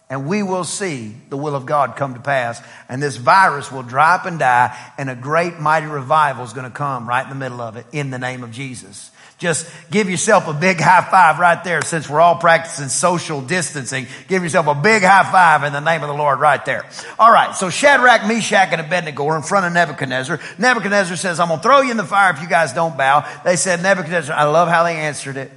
And 0.08 0.28
we 0.28 0.44
will 0.44 0.62
see 0.62 1.16
the 1.28 1.36
will 1.36 1.56
of 1.56 1.66
God 1.66 1.96
come 1.96 2.14
to 2.14 2.20
pass. 2.20 2.62
And 2.88 3.02
this 3.02 3.16
virus 3.16 3.72
will 3.72 3.82
dry 3.82 4.14
up 4.14 4.26
and 4.26 4.38
die. 4.38 4.78
And 4.96 5.10
a 5.10 5.16
great 5.16 5.58
mighty 5.58 5.86
revival 5.86 6.44
is 6.44 6.52
going 6.52 6.70
to 6.70 6.76
come 6.76 7.08
right 7.08 7.24
in 7.24 7.30
the 7.30 7.34
middle 7.34 7.60
of 7.60 7.76
it 7.76 7.84
in 7.90 8.10
the 8.10 8.18
name 8.20 8.44
of 8.44 8.52
Jesus. 8.52 9.10
Just 9.42 9.68
give 9.90 10.08
yourself 10.08 10.46
a 10.46 10.54
big 10.54 10.80
high 10.80 11.02
five 11.10 11.40
right 11.40 11.62
there 11.64 11.82
since 11.82 12.08
we're 12.08 12.20
all 12.20 12.36
practicing 12.36 12.88
social 12.88 13.42
distancing. 13.42 14.06
Give 14.28 14.42
yourself 14.42 14.68
a 14.68 14.74
big 14.74 15.02
high 15.02 15.30
five 15.30 15.64
in 15.64 15.72
the 15.72 15.80
name 15.80 16.02
of 16.02 16.08
the 16.08 16.14
Lord 16.14 16.38
right 16.38 16.64
there. 16.64 16.86
All 17.18 17.32
right. 17.32 17.54
So 17.54 17.68
Shadrach, 17.68 18.26
Meshach, 18.26 18.68
and 18.72 18.80
Abednego 18.80 19.26
are 19.26 19.36
in 19.36 19.42
front 19.42 19.66
of 19.66 19.72
Nebuchadnezzar. 19.72 20.38
Nebuchadnezzar 20.58 21.16
says, 21.16 21.40
I'm 21.40 21.48
going 21.48 21.58
to 21.58 21.62
throw 21.62 21.80
you 21.80 21.90
in 21.90 21.96
the 21.96 22.04
fire 22.04 22.32
if 22.32 22.40
you 22.40 22.48
guys 22.48 22.72
don't 22.72 22.96
bow. 22.96 23.28
They 23.44 23.56
said, 23.56 23.82
Nebuchadnezzar, 23.82 24.34
I 24.34 24.44
love 24.44 24.68
how 24.68 24.84
they 24.84 24.96
answered 24.96 25.36
it. 25.36 25.50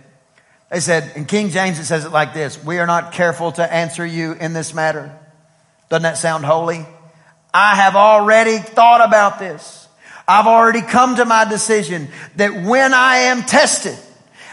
They 0.72 0.80
said, 0.80 1.16
in 1.16 1.26
King 1.26 1.52
James, 1.52 1.78
it 1.78 1.86
says 1.86 2.06
it 2.06 2.12
like 2.12 2.34
this. 2.34 2.62
We 2.62 2.80
are 2.80 2.88
not 2.88 3.14
careful 3.14 3.52
to 3.54 3.74
answer 3.74 4.04
you 4.04 4.34
in 4.34 4.54
this 4.54 4.74
matter. 4.74 5.18
Doesn't 5.90 6.04
that 6.04 6.18
sound 6.18 6.44
holy? 6.44 6.86
I 7.54 7.76
have 7.76 7.96
already 7.96 8.58
thought 8.58 9.08
about 9.08 9.38
this. 9.40 9.85
I've 10.28 10.48
already 10.48 10.82
come 10.82 11.18
to 11.18 11.26
my 11.26 11.46
decision 11.46 12.08
that 12.38 12.64
when 12.64 12.94
I 12.94 13.18
am 13.18 13.44
tested, 13.44 13.98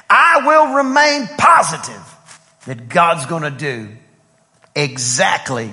I 0.08 0.42
will 0.46 0.74
remain 0.74 1.26
positive 1.38 2.02
that 2.66 2.88
God's 2.88 3.26
going 3.26 3.42
to 3.42 3.50
do 3.50 3.88
exactly 4.74 5.70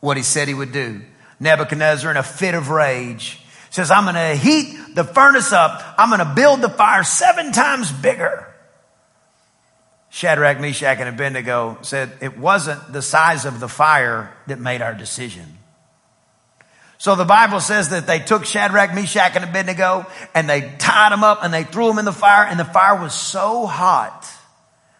what 0.00 0.16
he 0.16 0.22
said 0.22 0.48
he 0.48 0.54
would 0.54 0.72
do. 0.72 1.02
Nebuchadnezzar 1.38 2.10
in 2.10 2.16
a 2.16 2.22
fit 2.22 2.54
of 2.54 2.70
rage 2.70 3.40
says, 3.70 3.90
I'm 3.90 4.04
going 4.04 4.14
to 4.14 4.34
heat 4.34 4.94
the 4.94 5.04
furnace 5.04 5.52
up. 5.52 5.82
I'm 5.98 6.08
going 6.08 6.26
to 6.26 6.34
build 6.34 6.62
the 6.62 6.68
fire 6.68 7.04
seven 7.04 7.52
times 7.52 7.92
bigger. 7.92 8.46
Shadrach, 10.08 10.60
Meshach, 10.60 10.98
and 10.98 11.08
Abednego 11.08 11.78
said 11.82 12.10
it 12.22 12.38
wasn't 12.38 12.92
the 12.92 13.02
size 13.02 13.44
of 13.44 13.60
the 13.60 13.68
fire 13.68 14.32
that 14.46 14.58
made 14.58 14.80
our 14.80 14.94
decision. 14.94 15.58
So 16.98 17.14
the 17.14 17.24
Bible 17.24 17.60
says 17.60 17.90
that 17.90 18.06
they 18.06 18.18
took 18.20 18.44
Shadrach, 18.46 18.94
Meshach, 18.94 19.36
and 19.36 19.44
Abednego 19.44 20.06
and 20.34 20.48
they 20.48 20.72
tied 20.78 21.12
them 21.12 21.24
up 21.24 21.40
and 21.42 21.52
they 21.52 21.64
threw 21.64 21.88
them 21.88 21.98
in 21.98 22.04
the 22.04 22.12
fire 22.12 22.46
and 22.46 22.58
the 22.58 22.64
fire 22.64 23.00
was 23.00 23.14
so 23.14 23.66
hot 23.66 24.26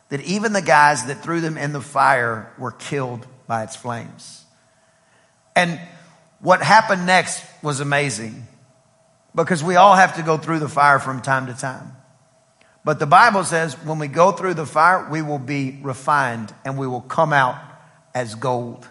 that 0.08 0.20
even 0.22 0.52
the 0.52 0.62
guys 0.62 1.06
that 1.06 1.22
threw 1.22 1.40
them 1.40 1.56
in 1.56 1.72
the 1.72 1.80
fire 1.80 2.52
were 2.58 2.72
killed 2.72 3.26
by 3.46 3.62
its 3.62 3.76
flames. 3.76 4.44
And 5.54 5.80
what 6.40 6.62
happened 6.62 7.06
next 7.06 7.42
was 7.62 7.80
amazing 7.80 8.46
because 9.34 9.64
we 9.64 9.76
all 9.76 9.94
have 9.94 10.16
to 10.16 10.22
go 10.22 10.36
through 10.36 10.58
the 10.58 10.68
fire 10.68 10.98
from 10.98 11.22
time 11.22 11.46
to 11.46 11.54
time. 11.54 11.96
But 12.84 12.98
the 12.98 13.06
Bible 13.06 13.42
says 13.42 13.74
when 13.84 13.98
we 13.98 14.06
go 14.06 14.32
through 14.32 14.54
the 14.54 14.66
fire, 14.66 15.08
we 15.10 15.22
will 15.22 15.40
be 15.40 15.78
refined 15.82 16.54
and 16.64 16.78
we 16.78 16.86
will 16.86 17.00
come 17.00 17.32
out 17.32 17.56
as 18.14 18.34
gold. 18.34 18.86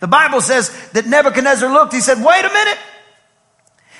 The 0.00 0.06
Bible 0.06 0.40
says 0.40 0.70
that 0.92 1.06
Nebuchadnezzar 1.06 1.72
looked, 1.72 1.92
he 1.92 2.00
said, 2.00 2.18
wait 2.24 2.44
a 2.44 2.48
minute. 2.48 2.78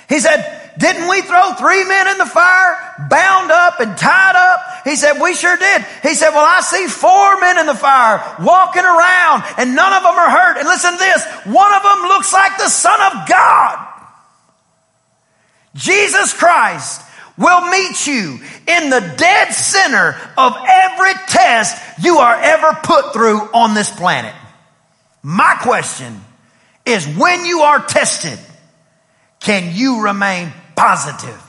He 0.07 0.19
said, 0.19 0.71
didn't 0.77 1.07
we 1.09 1.21
throw 1.21 1.53
three 1.53 1.83
men 1.85 2.07
in 2.09 2.17
the 2.17 2.25
fire, 2.25 3.07
bound 3.09 3.49
up 3.49 3.79
and 3.79 3.97
tied 3.97 4.35
up? 4.35 4.59
He 4.83 4.95
said, 4.95 5.19
we 5.21 5.33
sure 5.33 5.57
did. 5.57 5.85
He 6.03 6.13
said, 6.13 6.29
well, 6.29 6.45
I 6.45 6.61
see 6.61 6.85
four 6.87 7.39
men 7.39 7.57
in 7.59 7.65
the 7.65 7.75
fire 7.75 8.21
walking 8.39 8.83
around 8.83 9.43
and 9.57 9.75
none 9.75 9.93
of 9.93 10.03
them 10.03 10.13
are 10.13 10.29
hurt. 10.29 10.57
And 10.57 10.67
listen 10.67 10.91
to 10.91 10.97
this. 10.97 11.25
One 11.45 11.73
of 11.73 11.81
them 11.81 12.01
looks 12.09 12.33
like 12.33 12.57
the 12.57 12.69
son 12.69 12.99
of 13.01 13.27
God. 13.27 13.87
Jesus 15.73 16.33
Christ 16.33 17.01
will 17.37 17.69
meet 17.69 18.07
you 18.07 18.39
in 18.67 18.89
the 18.89 19.13
dead 19.17 19.53
center 19.53 20.15
of 20.37 20.55
every 20.67 21.13
test 21.27 21.81
you 22.03 22.17
are 22.17 22.35
ever 22.35 22.77
put 22.83 23.11
through 23.11 23.39
on 23.53 23.73
this 23.73 23.89
planet. 23.91 24.33
My 25.27 25.57
question 25.59 26.21
is 26.85 27.07
when 27.07 27.45
you 27.47 27.61
are 27.61 27.83
tested, 27.83 28.37
can 29.39 29.75
you 29.75 30.03
remain 30.03 30.53
positive 30.75 31.41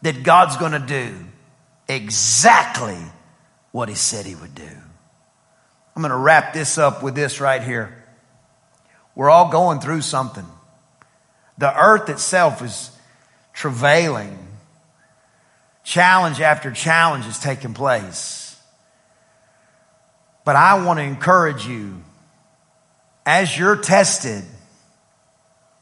that 0.00 0.22
God's 0.22 0.56
going 0.56 0.72
to 0.72 0.78
do 0.78 1.14
exactly 1.90 2.96
what 3.70 3.90
he 3.90 3.96
said 3.96 4.24
he 4.24 4.34
would 4.34 4.54
do? 4.54 4.62
I'm 5.94 6.00
going 6.00 6.08
to 6.08 6.16
wrap 6.16 6.54
this 6.54 6.78
up 6.78 7.02
with 7.02 7.14
this 7.14 7.38
right 7.38 7.62
here. 7.62 8.02
We're 9.14 9.28
all 9.28 9.50
going 9.50 9.80
through 9.80 10.00
something. 10.00 10.46
The 11.58 11.78
earth 11.78 12.08
itself 12.08 12.62
is 12.62 12.90
travailing. 13.52 14.38
Challenge 15.84 16.40
after 16.40 16.70
challenge 16.70 17.26
is 17.26 17.38
taking 17.38 17.74
place. 17.74 18.58
But 20.46 20.56
I 20.56 20.82
want 20.82 20.98
to 20.98 21.04
encourage 21.04 21.66
you 21.66 22.02
as 23.24 23.56
you're 23.56 23.76
tested, 23.76 24.44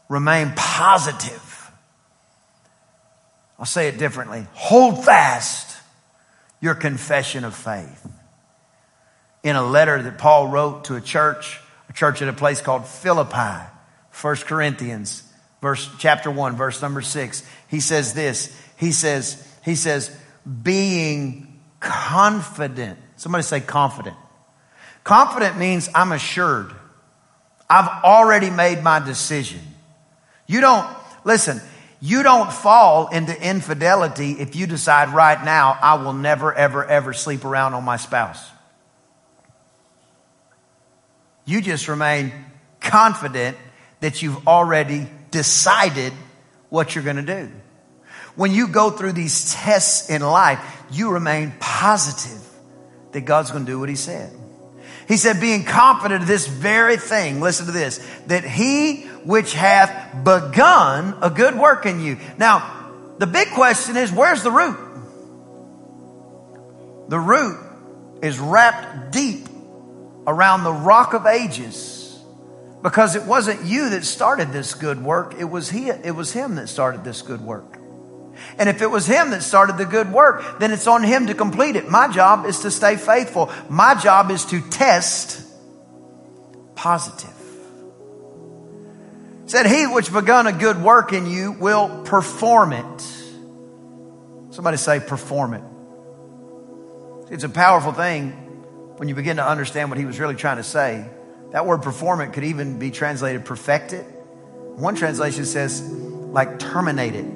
remain 0.09 0.53
positive. 0.55 1.71
I'll 3.59 3.67
say 3.67 3.89
it 3.89 3.99
differently. 3.99 4.47
Hold 4.55 5.05
fast 5.05 5.77
your 6.61 6.75
confession 6.75 7.45
of 7.45 7.55
faith. 7.55 8.07
In 9.43 9.57
a 9.57 9.63
letter 9.63 10.03
that 10.03 10.19
Paul 10.19 10.49
wrote 10.49 10.85
to 10.85 10.97
a 10.97 11.01
church, 11.01 11.61
a 11.89 11.93
church 11.93 12.21
at 12.23 12.29
a 12.29 12.33
place 12.33 12.61
called 12.61 12.87
Philippi, 12.87 13.67
1 14.21 14.37
Corinthians, 14.37 15.23
verse, 15.63 15.89
chapter 15.99 16.31
1, 16.31 16.57
verse 16.57 16.83
number 16.83 17.01
6, 17.01 17.43
he 17.69 17.81
says 17.81 18.13
this. 18.13 18.55
He 18.77 18.93
says, 18.93 19.47
he 19.65 19.75
says, 19.75 20.15
being 20.63 21.61
confident. 21.81 22.99
Somebody 23.17 23.43
say 23.43 23.61
confident. 23.61 24.17
Confident 25.05 25.59
means 25.59 25.89
I'm 25.95 26.13
assured. 26.13 26.73
I've 27.71 28.03
already 28.03 28.51
made 28.51 28.83
my 28.83 28.99
decision. 28.99 29.61
You 30.49 30.61
don't, 30.61 30.85
listen, 31.25 31.61
you 32.01 32.25
don't 32.25 32.53
fall 32.53 33.07
into 33.09 33.41
infidelity 33.41 34.33
if 34.33 34.57
you 34.57 34.67
decide 34.67 35.11
right 35.11 35.43
now, 35.45 35.79
I 35.81 35.95
will 35.95 36.13
never, 36.13 36.53
ever, 36.53 36.85
ever 36.85 37.13
sleep 37.13 37.45
around 37.45 37.75
on 37.75 37.85
my 37.85 37.97
spouse. 37.97 38.45
You 41.45 41.61
just 41.61 41.87
remain 41.87 42.33
confident 42.81 43.57
that 44.01 44.21
you've 44.21 44.49
already 44.49 45.07
decided 45.31 46.13
what 46.71 46.95
you're 46.95 47.05
going 47.05 47.17
to 47.17 47.23
do. 47.23 47.53
When 48.35 48.53
you 48.53 48.69
go 48.69 48.91
through 48.91 49.13
these 49.13 49.53
tests 49.55 50.11
in 50.11 50.23
life, 50.23 50.59
you 50.91 51.11
remain 51.11 51.53
positive 51.61 52.45
that 53.13 53.23
God's 53.23 53.51
going 53.51 53.67
to 53.67 53.71
do 53.71 53.79
what 53.79 53.89
He 53.89 53.97
said. 53.97 54.40
He 55.11 55.17
said, 55.17 55.41
being 55.41 55.65
confident 55.65 56.23
of 56.23 56.29
this 56.29 56.47
very 56.47 56.97
thing, 56.97 57.41
listen 57.41 57.67
to 57.67 57.73
this, 57.73 57.99
that 58.29 58.45
he 58.45 59.01
which 59.25 59.55
hath 59.55 60.23
begun 60.23 61.19
a 61.21 61.29
good 61.29 61.59
work 61.59 61.85
in 61.85 61.99
you. 61.99 62.17
Now, 62.39 62.93
the 63.19 63.27
big 63.27 63.49
question 63.49 63.97
is, 63.97 64.13
where's 64.13 64.45
the 64.45 64.53
root? 64.53 64.79
The 67.09 67.19
root 67.19 67.59
is 68.23 68.39
wrapped 68.39 69.11
deep 69.11 69.49
around 70.29 70.63
the 70.63 70.73
rock 70.73 71.13
of 71.13 71.27
ages 71.27 72.21
Because 72.81 73.17
it 73.17 73.25
wasn't 73.25 73.65
you 73.65 73.91
that 73.91 74.05
started 74.05 74.53
this 74.53 74.75
good 74.75 75.03
work, 75.03 75.35
it 75.41 75.45
was 75.45 75.71
he, 75.71 75.89
it 75.89 76.15
was 76.15 76.33
him 76.33 76.55
that 76.55 76.69
started 76.69 77.03
this 77.03 77.21
good 77.21 77.41
work. 77.41 77.80
And 78.59 78.69
if 78.69 78.83
it 78.83 78.91
was 78.91 79.07
him 79.07 79.31
that 79.31 79.43
started 79.43 79.79
the 79.79 79.87
good 79.87 80.13
work, 80.13 80.59
then 80.59 80.73
it's 80.73 80.87
on 80.87 81.03
him 81.03 81.27
to 81.29 81.35
complete 81.35 81.77
it. 81.77 81.89
My 81.89 82.09
job 82.09 82.47
is 82.47 82.61
to 82.61 82.71
stay 82.71 82.97
faithful. 82.97 83.51
My 83.69 83.95
job 83.95 84.31
is 84.31 84.45
to 84.47 84.61
test 84.61 85.47
positive. 86.75 87.31
It 89.45 89.51
said, 89.51 89.67
He 89.67 89.87
which 89.87 90.13
begun 90.13 90.47
a 90.47 90.53
good 90.53 90.83
work 90.83 91.13
in 91.13 91.27
you 91.27 91.53
will 91.53 92.03
perform 92.05 92.73
it. 92.73 93.03
Somebody 94.51 94.77
say, 94.77 95.01
perform 95.01 95.55
it. 95.55 95.63
It's 97.33 97.45
a 97.45 97.49
powerful 97.49 97.93
thing 97.93 98.31
when 98.97 99.09
you 99.09 99.15
begin 99.15 99.37
to 99.37 99.47
understand 99.47 99.89
what 99.89 99.99
he 99.99 100.05
was 100.05 100.19
really 100.19 100.35
trying 100.35 100.57
to 100.57 100.65
say. 100.65 101.09
That 101.53 101.67
word 101.67 101.83
perform 101.83 102.21
it 102.21 102.33
could 102.33 102.45
even 102.45 102.79
be 102.79 102.91
translated 102.91 103.45
perfect 103.45 103.93
it. 103.93 104.05
One 104.05 104.95
translation 104.97 105.45
says, 105.45 105.83
like 105.83 106.59
terminate 106.59 107.15
it 107.15 107.27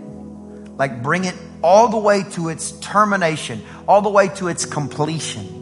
like 0.76 1.02
bring 1.02 1.24
it 1.24 1.34
all 1.62 1.88
the 1.88 1.98
way 1.98 2.22
to 2.32 2.48
its 2.48 2.72
termination, 2.72 3.62
all 3.87 4.02
the 4.02 4.10
way 4.10 4.28
to 4.28 4.48
its 4.48 4.64
completion. 4.64 5.60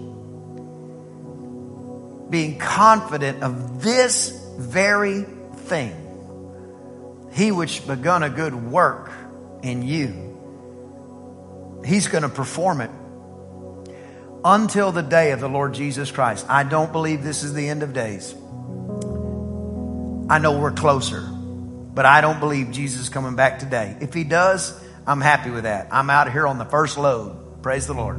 Being 2.31 2.59
confident 2.59 3.42
of 3.42 3.83
this 3.83 4.31
very 4.59 5.22
thing. 5.22 5.98
He 7.33 7.53
which 7.53 7.87
begun 7.87 8.22
a 8.22 8.31
good 8.31 8.55
work 8.55 9.11
in 9.62 9.83
you, 9.83 11.81
he's 11.85 12.09
going 12.09 12.22
to 12.22 12.29
perform 12.29 12.81
it 12.81 12.90
until 14.44 14.92
the 14.92 15.03
day 15.03 15.31
of 15.33 15.40
the 15.40 15.48
Lord 15.48 15.72
Jesus 15.75 16.11
Christ. 16.11 16.46
I 16.48 16.64
don't 16.64 16.92
believe 16.92 17.22
this 17.22 17.42
is 17.42 17.55
the 17.55 17.68
end 17.68 17.83
of 17.83 17.92
days. 17.92 18.35
I 20.29 20.38
know 20.38 20.59
we're 20.59 20.72
closer, 20.72 21.20
but 21.20 22.07
I 22.07 22.20
don't 22.20 22.40
believe 22.40 22.70
Jesus 22.70 23.03
is 23.03 23.09
coming 23.09 23.37
back 23.37 23.59
today. 23.59 23.96
If 24.01 24.14
he 24.14 24.25
does, 24.25 24.79
I'm 25.07 25.21
happy 25.21 25.51
with 25.51 25.65
that. 25.65 25.88
I'm 25.91 26.11
out 26.11 26.31
here 26.31 26.47
on 26.47 26.59
the 26.59 26.65
first 26.65 26.97
load. 26.97 27.62
Praise 27.62 27.87
the 27.87 27.95
Lord. 27.95 28.17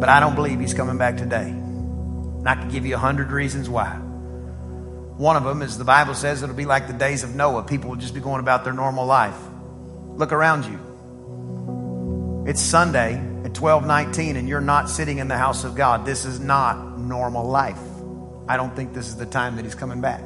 But 0.00 0.08
I 0.08 0.20
don't 0.20 0.34
believe 0.34 0.60
he's 0.60 0.74
coming 0.74 0.98
back 0.98 1.16
today. 1.16 1.48
And 1.48 2.48
I 2.48 2.54
can 2.54 2.68
give 2.68 2.86
you 2.86 2.94
a 2.94 2.98
hundred 2.98 3.32
reasons 3.32 3.68
why. 3.68 3.90
One 5.16 5.36
of 5.36 5.44
them 5.44 5.62
is 5.62 5.78
the 5.78 5.84
Bible 5.84 6.14
says 6.14 6.42
it'll 6.42 6.54
be 6.54 6.64
like 6.64 6.86
the 6.86 6.92
days 6.92 7.24
of 7.24 7.34
Noah. 7.34 7.64
People 7.64 7.90
will 7.90 7.96
just 7.96 8.14
be 8.14 8.20
going 8.20 8.40
about 8.40 8.64
their 8.64 8.72
normal 8.72 9.06
life. 9.06 9.36
Look 10.16 10.32
around 10.32 10.64
you. 10.64 12.44
It's 12.48 12.60
Sunday 12.60 13.14
at 13.14 13.58
1219 13.58 14.36
and 14.36 14.48
you're 14.48 14.60
not 14.60 14.88
sitting 14.88 15.18
in 15.18 15.28
the 15.28 15.38
house 15.38 15.64
of 15.64 15.74
God. 15.74 16.04
This 16.04 16.24
is 16.24 16.38
not 16.38 16.98
normal 16.98 17.48
life. 17.48 17.80
I 18.46 18.56
don't 18.56 18.76
think 18.76 18.92
this 18.92 19.08
is 19.08 19.16
the 19.16 19.26
time 19.26 19.56
that 19.56 19.64
he's 19.64 19.74
coming 19.74 20.00
back. 20.00 20.20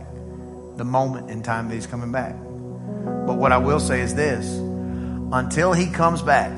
The 0.77 0.85
moment 0.85 1.31
in 1.31 1.43
time 1.43 1.69
that 1.69 1.75
he's 1.75 1.87
coming 1.87 2.13
back. 2.13 2.35
But 2.35 3.37
what 3.37 3.53
I 3.53 3.59
will 3.59 3.81
say 3.81 4.01
is 4.01 4.15
this 4.15 4.68
until 5.33 5.73
he 5.73 5.87
comes 5.87 6.23
back, 6.23 6.53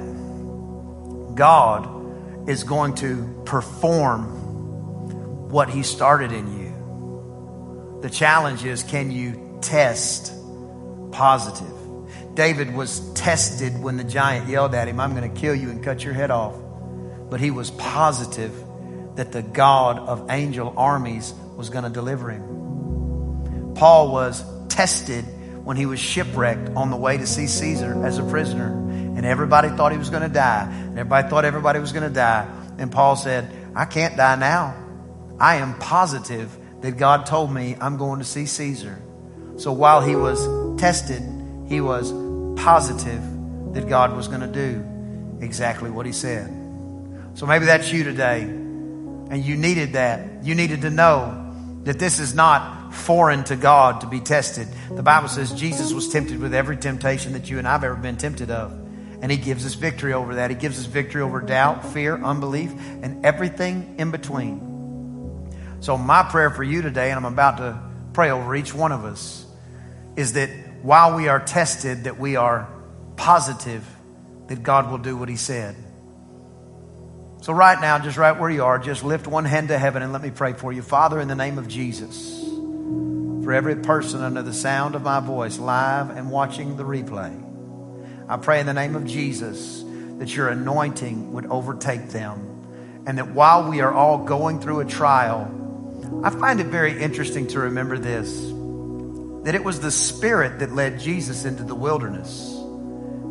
God 1.35 2.48
is 2.48 2.64
going 2.64 2.94
to 2.96 3.42
perform 3.44 4.38
what 5.50 5.68
he 5.68 5.83
started 5.83 6.33
in 6.33 6.59
you. 6.59 8.00
The 8.02 8.11
challenge 8.11 8.64
is 8.64 8.83
can 8.83 9.11
you 9.11 9.59
test 9.61 10.33
positive? 11.12 11.76
David 12.35 12.74
was 12.74 13.00
tested 13.14 13.80
when 13.83 13.96
the 13.96 14.04
giant 14.04 14.48
yelled 14.48 14.74
at 14.74 14.88
him, 14.88 15.00
I'm 15.00 15.14
going 15.14 15.30
to 15.33 15.40
kill 15.40 15.54
you 15.54 15.70
and 15.70 15.83
cut 15.83 16.04
your 16.04 16.14
head 16.14 16.30
off. 16.30 16.54
But 17.28 17.40
he 17.40 17.50
was 17.50 17.70
positive 17.72 18.54
that 19.16 19.33
the 19.33 19.42
God 19.42 19.98
of 19.98 20.30
angel 20.30 20.72
armies 20.76 21.35
was 21.56 21.70
going 21.70 21.85
to 21.85 21.90
deliver 21.90 22.30
him. 22.30 23.74
Paul 23.74 24.12
was 24.12 24.42
tested 24.68 25.24
when 25.70 25.76
he 25.76 25.87
was 25.87 26.00
shipwrecked 26.00 26.68
on 26.70 26.90
the 26.90 26.96
way 26.96 27.16
to 27.16 27.24
see 27.24 27.46
Caesar 27.46 28.04
as 28.04 28.18
a 28.18 28.24
prisoner. 28.24 28.72
And 28.72 29.24
everybody 29.24 29.68
thought 29.68 29.92
he 29.92 29.98
was 29.98 30.11
going 30.11 30.24
to 30.24 30.28
die. 30.28 30.66
And 30.68 30.98
everybody 30.98 31.28
thought 31.28 31.44
everybody 31.44 31.78
was 31.78 31.92
going 31.92 32.02
to 32.02 32.12
die. 32.12 32.44
And 32.76 32.90
Paul 32.90 33.14
said, 33.14 33.48
I 33.76 33.85
can't 33.85 34.16
die 34.16 34.35
now. 34.35 34.74
I 35.38 35.59
am 35.59 35.78
positive 35.78 36.50
that 36.80 36.96
God 36.96 37.24
told 37.24 37.52
me 37.52 37.76
I'm 37.80 37.98
going 37.98 38.18
to 38.18 38.24
see 38.24 38.46
Caesar. 38.46 39.00
So 39.59 39.70
while 39.70 40.00
he 40.00 40.16
was 40.16 40.44
tested, 40.80 41.22
he 41.68 41.80
was 41.80 42.11
positive 42.61 43.22
that 43.74 43.88
God 43.88 44.16
was 44.16 44.26
going 44.26 44.40
to 44.40 44.48
do 44.48 44.85
exactly 45.40 45.88
what 45.88 46.04
he 46.04 46.11
said. 46.11 46.48
So 47.35 47.46
maybe 47.46 47.66
that's 47.66 47.92
you 47.92 48.02
today. 48.02 48.42
And 48.42 49.44
you 49.44 49.56
needed 49.56 49.92
that. 49.92 50.42
You 50.42 50.56
needed 50.56 50.80
to 50.80 50.90
know 50.90 51.54
that 51.85 52.00
this 52.00 52.18
is 52.18 52.35
not 52.35 52.79
foreign 52.90 53.44
to 53.44 53.57
God 53.57 54.03
to 54.03 54.07
be 54.07 54.20
tested. 54.20 54.68
The 54.90 55.03
Bible 55.03 55.29
says 55.29 55.53
Jesus 55.53 55.92
was 55.92 56.09
tempted 56.09 56.40
with 56.40 56.55
every 56.55 56.76
temptation 56.76 57.33
that 57.35 57.48
you 57.48 57.59
and 57.59 57.66
I've 57.66 57.85
ever 57.85 57.94
been 57.94 58.16
tempted 58.16 58.50
of. 58.50 58.72
And 59.22 59.31
he 59.31 59.37
gives 59.37 59.66
us 59.66 59.74
victory 59.74 60.12
over 60.12 60.37
that. 60.37 60.50
He 60.50 60.57
gives 60.57 60.79
us 60.79 60.87
victory 60.87 61.22
over 61.22 61.40
doubt, 61.40 61.85
fear, 61.92 62.16
unbelief, 62.16 62.72
and 63.03 63.24
everything 63.24 63.96
in 63.98 64.11
between. 64.11 64.66
So, 65.81 65.96
my 65.96 66.22
prayer 66.22 66.50
for 66.50 66.64
you 66.64 66.83
today, 66.83 67.11
and 67.11 67.18
I'm 67.18 67.31
about 67.31 67.59
to 67.59 67.79
pray 68.12 68.31
over 68.31 68.55
each 68.55 68.74
one 68.74 68.92
of 68.92 69.05
us, 69.05 69.46
is 70.16 70.35
that 70.35 70.50
while 70.83 71.16
we 71.16 71.29
are 71.29 71.40
tested, 71.40 72.05
that 72.05 72.18
we 72.18 72.37
are 72.37 72.68
positive 73.16 73.87
that 74.48 74.62
God 74.62 74.90
will 74.90 74.98
do 74.98 75.16
what 75.16 75.29
he 75.29 75.37
said. 75.37 75.76
So, 77.42 77.53
right 77.53 77.81
now, 77.81 77.98
just 77.98 78.16
right 78.16 78.38
where 78.38 78.50
you 78.50 78.64
are, 78.64 78.79
just 78.79 79.05
lift 79.05 79.26
one 79.26 79.44
hand 79.44 79.68
to 79.68 79.79
heaven 79.79 80.03
and 80.03 80.12
let 80.12 80.22
me 80.22 80.31
pray 80.31 80.55
for 80.55 80.72
you. 80.72 80.83
Father, 80.83 81.20
in 81.20 81.29
the 81.29 81.35
name 81.35 81.59
of 81.59 81.68
Jesus 81.68 82.49
for 83.42 83.53
every 83.53 83.76
person 83.76 84.22
under 84.22 84.42
the 84.42 84.53
sound 84.53 84.94
of 84.94 85.03
my 85.03 85.20
voice, 85.20 85.59
live 85.59 86.11
and 86.11 86.31
watching 86.31 86.76
the 86.76 86.85
replay. 86.85 87.46
I 88.29 88.37
pray 88.37 88.61
in 88.61 88.66
the 88.66 88.74
name 88.74 88.94
of 88.96 89.07
Jesus 89.07 89.83
that 90.18 90.37
your 90.37 90.48
anointing 90.48 91.33
would 91.33 91.46
overtake 91.46 92.11
them. 92.11 93.03
And 93.07 93.16
that 93.18 93.31
while 93.31 93.68
we 93.68 93.81
are 93.81 93.92
all 93.92 94.18
going 94.18 94.61
through 94.61 94.81
a 94.81 94.85
trial, 94.85 96.22
I 96.22 96.31
find 96.31 96.61
it 96.61 96.66
very 96.66 97.00
interesting 97.00 97.46
to 97.48 97.61
remember 97.61 97.98
this 97.98 98.53
that 99.44 99.55
it 99.55 99.64
was 99.64 99.81
the 99.81 99.90
Spirit 99.90 100.59
that 100.59 100.70
led 100.72 101.00
Jesus 101.00 101.46
into 101.46 101.62
the 101.62 101.74
wilderness. 101.74 102.55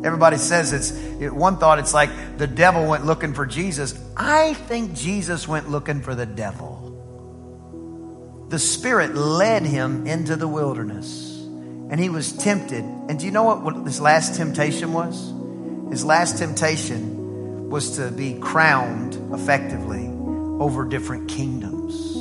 Everybody 0.04 0.38
says 0.38 0.74
it's 0.74 0.92
it, 1.22 1.32
one 1.32 1.58
thought 1.58 1.78
it's 1.78 1.94
like 1.94 2.10
the 2.40 2.48
devil 2.48 2.88
went 2.88 3.06
looking 3.06 3.36
for 3.36 3.46
Jesus. 3.46 3.94
I 4.18 4.56
think 4.56 4.96
Jesus 4.96 5.48
went 5.48 5.70
looking 5.70 6.02
for 6.02 6.16
the 6.16 6.26
devil 6.26 6.89
the 8.50 8.60
Spirit 8.60 9.14
led 9.14 9.64
him 9.64 10.08
into 10.08 10.36
the 10.36 10.48
wilderness 10.48 11.38
and 11.90 12.00
he 12.00 12.10
was 12.10 12.34
tempted. 12.34 12.84
And 12.84 13.20
do 13.20 13.26
you 13.26 13.32
know 13.32 13.44
what, 13.56 13.86
his 13.86 14.02
last 14.02 14.36
temptation 14.36 14.92
was? 14.92 15.34
His 15.92 16.04
last 16.04 16.40
temptation 16.40 17.70
was 17.70 17.98
to 17.98 18.10
be 18.10 18.40
crowned 18.40 19.16
effectively 19.34 20.08
over 20.60 20.84
different 20.86 21.30
kingdoms. 21.30 22.16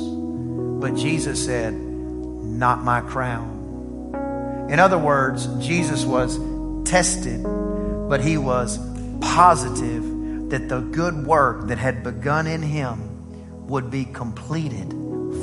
But 0.81 0.95
Jesus 0.95 1.43
said, 1.43 1.73
Not 1.73 2.83
my 2.83 3.01
crown. 3.01 4.67
In 4.69 4.79
other 4.79 4.99
words, 4.99 5.47
Jesus 5.65 6.05
was 6.05 6.39
tested, 6.87 7.43
but 7.43 8.21
he 8.21 8.37
was 8.37 8.77
positive 9.19 10.49
that 10.51 10.69
the 10.69 10.81
good 10.81 11.25
work 11.25 11.67
that 11.67 11.79
had 11.79 12.03
begun 12.03 12.45
in 12.45 12.61
him 12.61 13.67
would 13.67 13.89
be 13.89 14.05
completed 14.05 14.93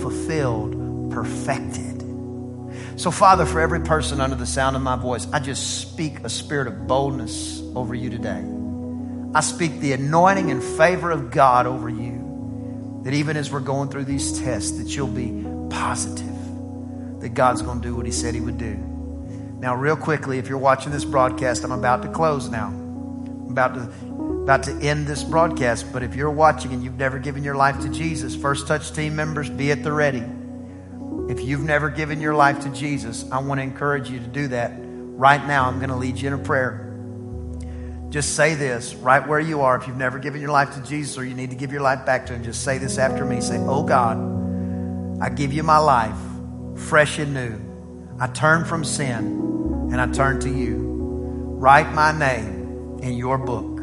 fulfilled, 0.00 0.75
perfected. 1.10 2.02
So, 2.96 3.10
Father, 3.10 3.44
for 3.44 3.60
every 3.60 3.80
person 3.80 4.20
under 4.20 4.36
the 4.36 4.46
sound 4.46 4.76
of 4.76 4.82
my 4.82 4.96
voice, 4.96 5.26
I 5.32 5.40
just 5.40 5.80
speak 5.80 6.20
a 6.20 6.28
spirit 6.28 6.66
of 6.66 6.86
boldness 6.86 7.60
over 7.74 7.94
you 7.94 8.10
today. 8.10 8.44
I 9.34 9.40
speak 9.40 9.80
the 9.80 9.92
anointing 9.92 10.50
and 10.50 10.62
favor 10.62 11.10
of 11.10 11.30
God 11.30 11.66
over 11.66 11.88
you. 11.88 13.00
That 13.04 13.14
even 13.14 13.36
as 13.36 13.52
we're 13.52 13.60
going 13.60 13.90
through 13.90 14.04
these 14.04 14.38
tests, 14.40 14.72
that 14.78 14.96
you'll 14.96 15.08
be 15.08 15.44
positive 15.68 16.36
that 17.20 17.34
God's 17.34 17.62
going 17.62 17.80
to 17.80 17.88
do 17.88 17.96
what 17.96 18.06
He 18.06 18.12
said 18.12 18.34
He 18.34 18.40
would 18.40 18.58
do. 18.58 18.76
Now, 19.58 19.74
real 19.74 19.96
quickly, 19.96 20.38
if 20.38 20.48
you're 20.48 20.58
watching 20.58 20.92
this 20.92 21.04
broadcast, 21.04 21.64
I'm 21.64 21.72
about 21.72 22.02
to 22.02 22.08
close 22.08 22.48
now. 22.48 22.68
I'm 22.68 23.50
about 23.50 23.74
to 23.74 23.80
about 24.42 24.62
to 24.62 24.72
end 24.80 25.08
this 25.08 25.24
broadcast, 25.24 25.92
but 25.92 26.04
if 26.04 26.14
you're 26.14 26.30
watching 26.30 26.72
and 26.72 26.84
you've 26.84 26.98
never 26.98 27.18
given 27.18 27.42
your 27.42 27.56
life 27.56 27.80
to 27.80 27.88
Jesus, 27.88 28.36
First 28.36 28.68
Touch 28.68 28.92
team 28.92 29.16
members, 29.16 29.50
be 29.50 29.72
at 29.72 29.82
the 29.82 29.90
ready. 29.90 30.22
If 31.28 31.40
you've 31.40 31.64
never 31.64 31.90
given 31.90 32.20
your 32.20 32.34
life 32.34 32.60
to 32.60 32.68
Jesus, 32.70 33.28
I 33.32 33.38
want 33.38 33.58
to 33.58 33.62
encourage 33.62 34.08
you 34.08 34.20
to 34.20 34.26
do 34.26 34.48
that 34.48 34.72
right 34.78 35.44
now. 35.44 35.66
I'm 35.66 35.78
going 35.78 35.90
to 35.90 35.96
lead 35.96 36.18
you 36.18 36.28
in 36.28 36.34
a 36.34 36.38
prayer. 36.38 36.82
Just 38.10 38.36
say 38.36 38.54
this 38.54 38.94
right 38.94 39.26
where 39.26 39.40
you 39.40 39.62
are. 39.62 39.76
If 39.76 39.88
you've 39.88 39.96
never 39.96 40.20
given 40.20 40.40
your 40.40 40.52
life 40.52 40.74
to 40.74 40.82
Jesus 40.82 41.18
or 41.18 41.24
you 41.24 41.34
need 41.34 41.50
to 41.50 41.56
give 41.56 41.72
your 41.72 41.80
life 41.80 42.06
back 42.06 42.26
to 42.26 42.34
Him, 42.34 42.44
just 42.44 42.62
say 42.62 42.78
this 42.78 42.96
after 42.96 43.24
me. 43.24 43.40
Say, 43.40 43.58
Oh 43.58 43.82
God, 43.82 44.16
I 45.20 45.28
give 45.28 45.52
you 45.52 45.64
my 45.64 45.78
life, 45.78 46.16
fresh 46.76 47.18
and 47.18 47.34
new. 47.34 47.58
I 48.20 48.28
turn 48.28 48.64
from 48.64 48.84
sin 48.84 49.88
and 49.90 50.00
I 50.00 50.06
turn 50.12 50.38
to 50.40 50.48
you. 50.48 50.76
Write 51.58 51.92
my 51.92 52.16
name 52.16 53.00
in 53.02 53.14
your 53.14 53.36
book. 53.36 53.80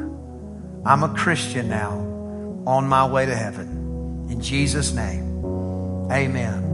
I'm 0.86 1.04
a 1.04 1.14
Christian 1.14 1.68
now 1.68 1.92
on 2.66 2.88
my 2.88 3.06
way 3.06 3.26
to 3.26 3.36
heaven. 3.36 4.28
In 4.30 4.40
Jesus' 4.40 4.94
name, 4.94 5.44
amen 6.10 6.73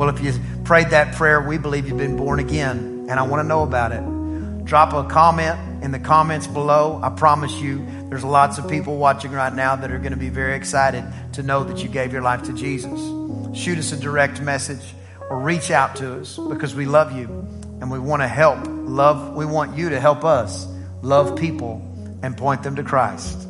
Well, 0.00 0.08
if 0.08 0.24
you 0.24 0.32
prayed 0.64 0.88
that 0.92 1.14
prayer, 1.16 1.42
we 1.42 1.58
believe 1.58 1.86
you've 1.86 1.98
been 1.98 2.16
born 2.16 2.38
again, 2.38 3.04
and 3.10 3.20
I 3.20 3.22
want 3.24 3.44
to 3.44 3.46
know 3.46 3.64
about 3.64 3.92
it. 3.92 4.64
Drop 4.64 4.94
a 4.94 5.06
comment 5.06 5.84
in 5.84 5.90
the 5.90 5.98
comments 5.98 6.46
below. 6.46 6.98
I 7.02 7.10
promise 7.10 7.52
you, 7.60 7.86
there's 8.08 8.24
lots 8.24 8.56
of 8.56 8.66
people 8.66 8.96
watching 8.96 9.30
right 9.30 9.54
now 9.54 9.76
that 9.76 9.90
are 9.90 9.98
going 9.98 10.12
to 10.12 10.18
be 10.18 10.30
very 10.30 10.56
excited 10.56 11.04
to 11.34 11.42
know 11.42 11.64
that 11.64 11.82
you 11.82 11.90
gave 11.90 12.14
your 12.14 12.22
life 12.22 12.44
to 12.44 12.54
Jesus. 12.54 12.98
Shoot 13.54 13.76
us 13.76 13.92
a 13.92 13.96
direct 13.98 14.40
message 14.40 14.80
or 15.28 15.38
reach 15.38 15.70
out 15.70 15.96
to 15.96 16.20
us 16.20 16.38
because 16.48 16.74
we 16.74 16.86
love 16.86 17.14
you 17.14 17.26
and 17.82 17.90
we 17.90 17.98
want 17.98 18.22
to 18.22 18.28
help. 18.28 18.58
Love, 18.66 19.36
we 19.36 19.44
want 19.44 19.76
you 19.76 19.90
to 19.90 20.00
help 20.00 20.24
us 20.24 20.66
love 21.02 21.38
people 21.38 21.82
and 22.22 22.38
point 22.38 22.62
them 22.62 22.76
to 22.76 22.82
Christ. 22.82 23.46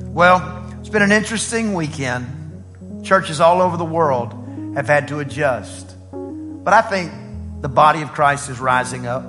Well, 0.00 0.76
it's 0.80 0.88
been 0.88 1.02
an 1.02 1.12
interesting 1.12 1.72
weekend. 1.72 3.04
Churches 3.04 3.40
all 3.40 3.62
over 3.62 3.76
the 3.76 3.84
world 3.84 4.40
have 4.74 4.88
had 4.88 5.08
to 5.08 5.20
adjust. 5.20 5.83
But 6.64 6.72
I 6.72 6.80
think 6.80 7.12
the 7.60 7.68
body 7.68 8.02
of 8.02 8.12
Christ 8.12 8.48
is 8.48 8.58
rising 8.58 9.06
up. 9.06 9.22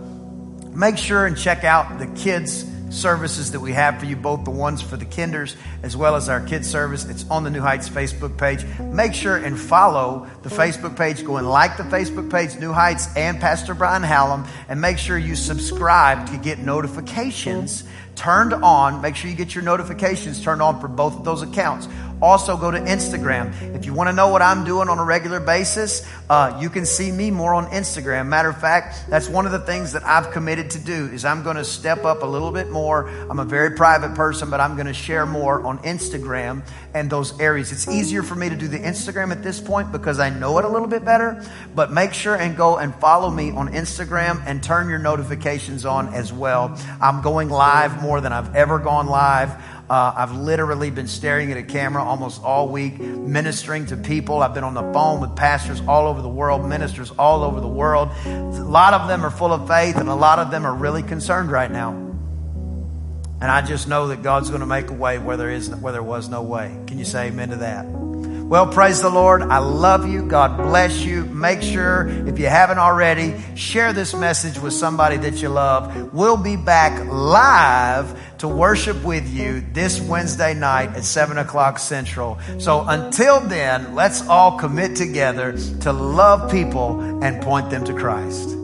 Make 0.74 0.98
sure 0.98 1.26
and 1.26 1.38
check 1.38 1.64
out 1.64 2.00
the 2.00 2.08
kids' 2.08 2.66
services 2.90 3.52
that 3.52 3.60
we 3.60 3.74
have 3.74 4.00
for 4.00 4.06
you, 4.06 4.16
both 4.16 4.46
the 4.46 4.52
ones 4.52 4.82
for 4.82 4.96
the 4.96 5.06
kinders 5.06 5.56
as 5.84 5.98
well 5.98 6.16
as 6.16 6.30
our 6.30 6.40
kids 6.40 6.70
service. 6.70 7.06
It's 7.06 7.30
on 7.30 7.44
the 7.44 7.50
New 7.50 7.62
Heights 7.62 7.90
Facebook 7.90 8.38
page. 8.38 8.66
Make 8.80 9.14
sure 9.14 9.36
and 9.36 9.60
follow 9.60 10.28
the 10.44 10.50
Facebook 10.50 10.98
page. 10.98 11.26
Go 11.26 11.38
and 11.38 11.50
like 11.50 11.78
the 11.78 11.84
Facebook 11.84 12.32
page, 12.32 12.58
New 12.58 12.72
Heights 12.72 13.14
and 13.18 13.40
Pastor 13.40 13.74
Brian 13.74 14.04
Hallam, 14.04 14.46
and 14.70 14.80
make 14.80 14.98
sure 14.98 15.18
you 15.18 15.36
subscribe 15.36 16.28
to 16.28 16.38
get 16.38 16.60
notifications 16.60 17.84
turned 18.16 18.54
on. 18.54 19.02
Make 19.02 19.16
sure 19.16 19.30
you 19.30 19.36
get 19.36 19.54
your 19.54 19.64
notifications 19.64 20.44
turned 20.44 20.62
on 20.62 20.80
for 20.80 20.88
both 20.88 21.16
of 21.16 21.24
those 21.24 21.42
accounts. 21.42 21.88
Also, 22.22 22.56
go 22.56 22.72
to 22.72 22.80
Instagram. 22.80 23.76
If 23.76 23.86
you 23.86 23.94
want 23.94 24.10
to 24.10 24.14
know 24.14 24.30
what 24.30 24.42
I'm 24.42 24.64
doing 24.64 24.88
on 24.88 25.00
a 25.00 25.04
regular 25.04 25.42
basis, 25.42 26.08
uh, 26.30 26.58
you 26.62 26.70
can 26.70 26.86
see 26.86 27.12
me 27.12 27.30
more 27.30 27.54
on 27.54 27.66
Instagram. 27.68 28.28
Matter 28.28 28.50
of 28.50 28.60
fact, 28.60 29.10
that's 29.10 29.28
one 29.28 29.46
of 29.46 29.52
the 29.52 29.60
things 29.60 29.92
that 29.92 30.04
I've 30.04 30.32
committed 30.32 30.72
to 30.72 30.80
do 30.80 31.08
is 31.08 31.26
I'm 31.26 31.44
going 31.44 31.58
to 31.58 31.66
step 31.66 32.06
up 32.06 32.24
a 32.24 32.26
little 32.26 32.52
bit 32.52 32.70
more. 32.70 33.10
I'm 33.10 33.40
a 33.40 33.46
very 33.46 33.76
private 33.76 34.16
person, 34.16 34.50
but 34.50 34.62
I'm 34.62 34.76
going 34.76 34.88
to 34.88 34.94
share 34.94 35.26
more 35.26 35.62
on 35.66 35.80
Instagram 35.80 36.66
and 36.94 37.10
those 37.10 37.38
areas. 37.40 37.74
It's 37.74 37.90
easier 37.90 38.24
for 38.24 38.36
me 38.36 38.48
to 38.48 38.56
do 38.56 38.70
the 38.70 38.80
Instagram 38.80 39.32
at 39.32 39.44
this 39.44 39.60
point 39.60 39.92
because 39.92 40.18
I 40.18 40.30
know 40.30 40.58
it 40.58 40.66
a 40.66 40.70
little 40.70 40.88
bit 40.88 41.04
better. 41.04 41.46
But 41.76 41.92
make 41.92 42.14
sure 42.14 42.36
and 42.36 42.56
go 42.56 42.78
and 42.78 42.96
follow 42.96 43.30
me 43.30 43.52
on 43.52 43.74
Instagram 43.74 44.42
and 44.46 44.64
turn 44.64 44.88
your 44.88 45.00
notifications 45.00 45.86
on 45.86 46.14
as 46.14 46.32
well. 46.32 46.80
I'm 47.02 47.22
going 47.22 47.50
live 47.50 48.02
more 48.06 48.22
than 48.22 48.32
I've 48.32 48.56
ever 48.56 48.78
gone 48.78 49.08
live. 49.08 49.50
Uh, 49.90 50.14
I've 50.16 50.32
literally 50.32 50.92
been 50.92 51.08
staring 51.08 51.52
at 51.52 51.58
a 51.58 51.64
camera 51.64 52.04
almost 52.04 52.42
all 52.44 52.70
week, 52.70 53.00
ministering 53.00 53.88
to 53.88 53.98
people. 53.98 54.42
I've 54.42 54.54
been 54.54 54.64
on 54.64 54.76
the 54.76 54.94
phone 54.94 55.22
with 55.22 55.36
pastors 55.36 55.82
all 55.88 56.08
over 56.08 56.22
the 56.22 56.30
world, 56.30 56.66
ministers 56.66 57.12
all 57.18 57.44
over 57.44 57.60
the 57.60 57.68
world. 57.68 58.10
A 58.26 58.30
lot 58.64 58.94
of 58.94 59.08
them 59.08 59.26
are 59.26 59.32
full 59.32 59.52
of 59.52 59.68
faith, 59.68 59.98
and 59.98 60.08
a 60.08 60.16
lot 60.16 60.40
of 60.40 60.52
them 60.52 60.66
are 60.66 60.74
really 60.74 61.04
concerned 61.04 61.52
right 61.52 61.70
now. 61.72 61.92
And 63.42 63.52
I 63.52 63.62
just 63.62 63.88
know 63.88 64.08
that 64.08 64.24
God's 64.24 64.50
going 64.50 64.62
to 64.62 64.68
make 64.68 64.90
a 64.90 64.94
way 64.94 65.18
where 65.18 65.38
there 65.38 65.52
is 65.52 65.70
where 65.70 65.94
there 65.94 66.04
was 66.04 66.30
no 66.30 66.42
way. 66.42 66.76
Can 66.88 66.98
you 66.98 67.06
say 67.06 67.28
amen 67.28 67.50
to 67.50 67.58
that? 67.58 67.86
Well, 68.48 68.68
praise 68.68 69.02
the 69.02 69.10
Lord. 69.10 69.42
I 69.42 69.58
love 69.58 70.08
you. 70.08 70.22
God 70.22 70.58
bless 70.58 71.04
you. 71.04 71.26
Make 71.26 71.64
sure, 71.64 72.08
if 72.28 72.38
you 72.38 72.46
haven't 72.46 72.78
already, 72.78 73.34
share 73.56 73.92
this 73.92 74.14
message 74.14 74.60
with 74.60 74.74
somebody 74.74 75.18
that 75.18 75.42
you 75.42 75.50
love. 75.50 76.14
We'll 76.14 76.38
be 76.38 76.56
back 76.56 77.08
live 77.08 78.20
to 78.38 78.48
worship 78.48 79.04
with 79.04 79.28
you 79.34 79.62
this 79.74 80.00
Wednesday 80.00 80.54
night 80.54 80.90
at 80.96 81.06
7 81.06 81.40
o'clock 81.40 81.80
Central. 81.80 82.38
So 82.60 82.86
until 82.88 83.40
then, 83.40 83.96
let's 83.96 84.22
all 84.28 84.60
commit 84.60 84.96
together 84.96 85.58
to 85.82 85.92
love 85.92 86.52
people 86.52 87.24
and 87.24 87.42
point 87.42 87.72
them 87.72 87.84
to 87.86 87.94
Christ. 87.96 88.56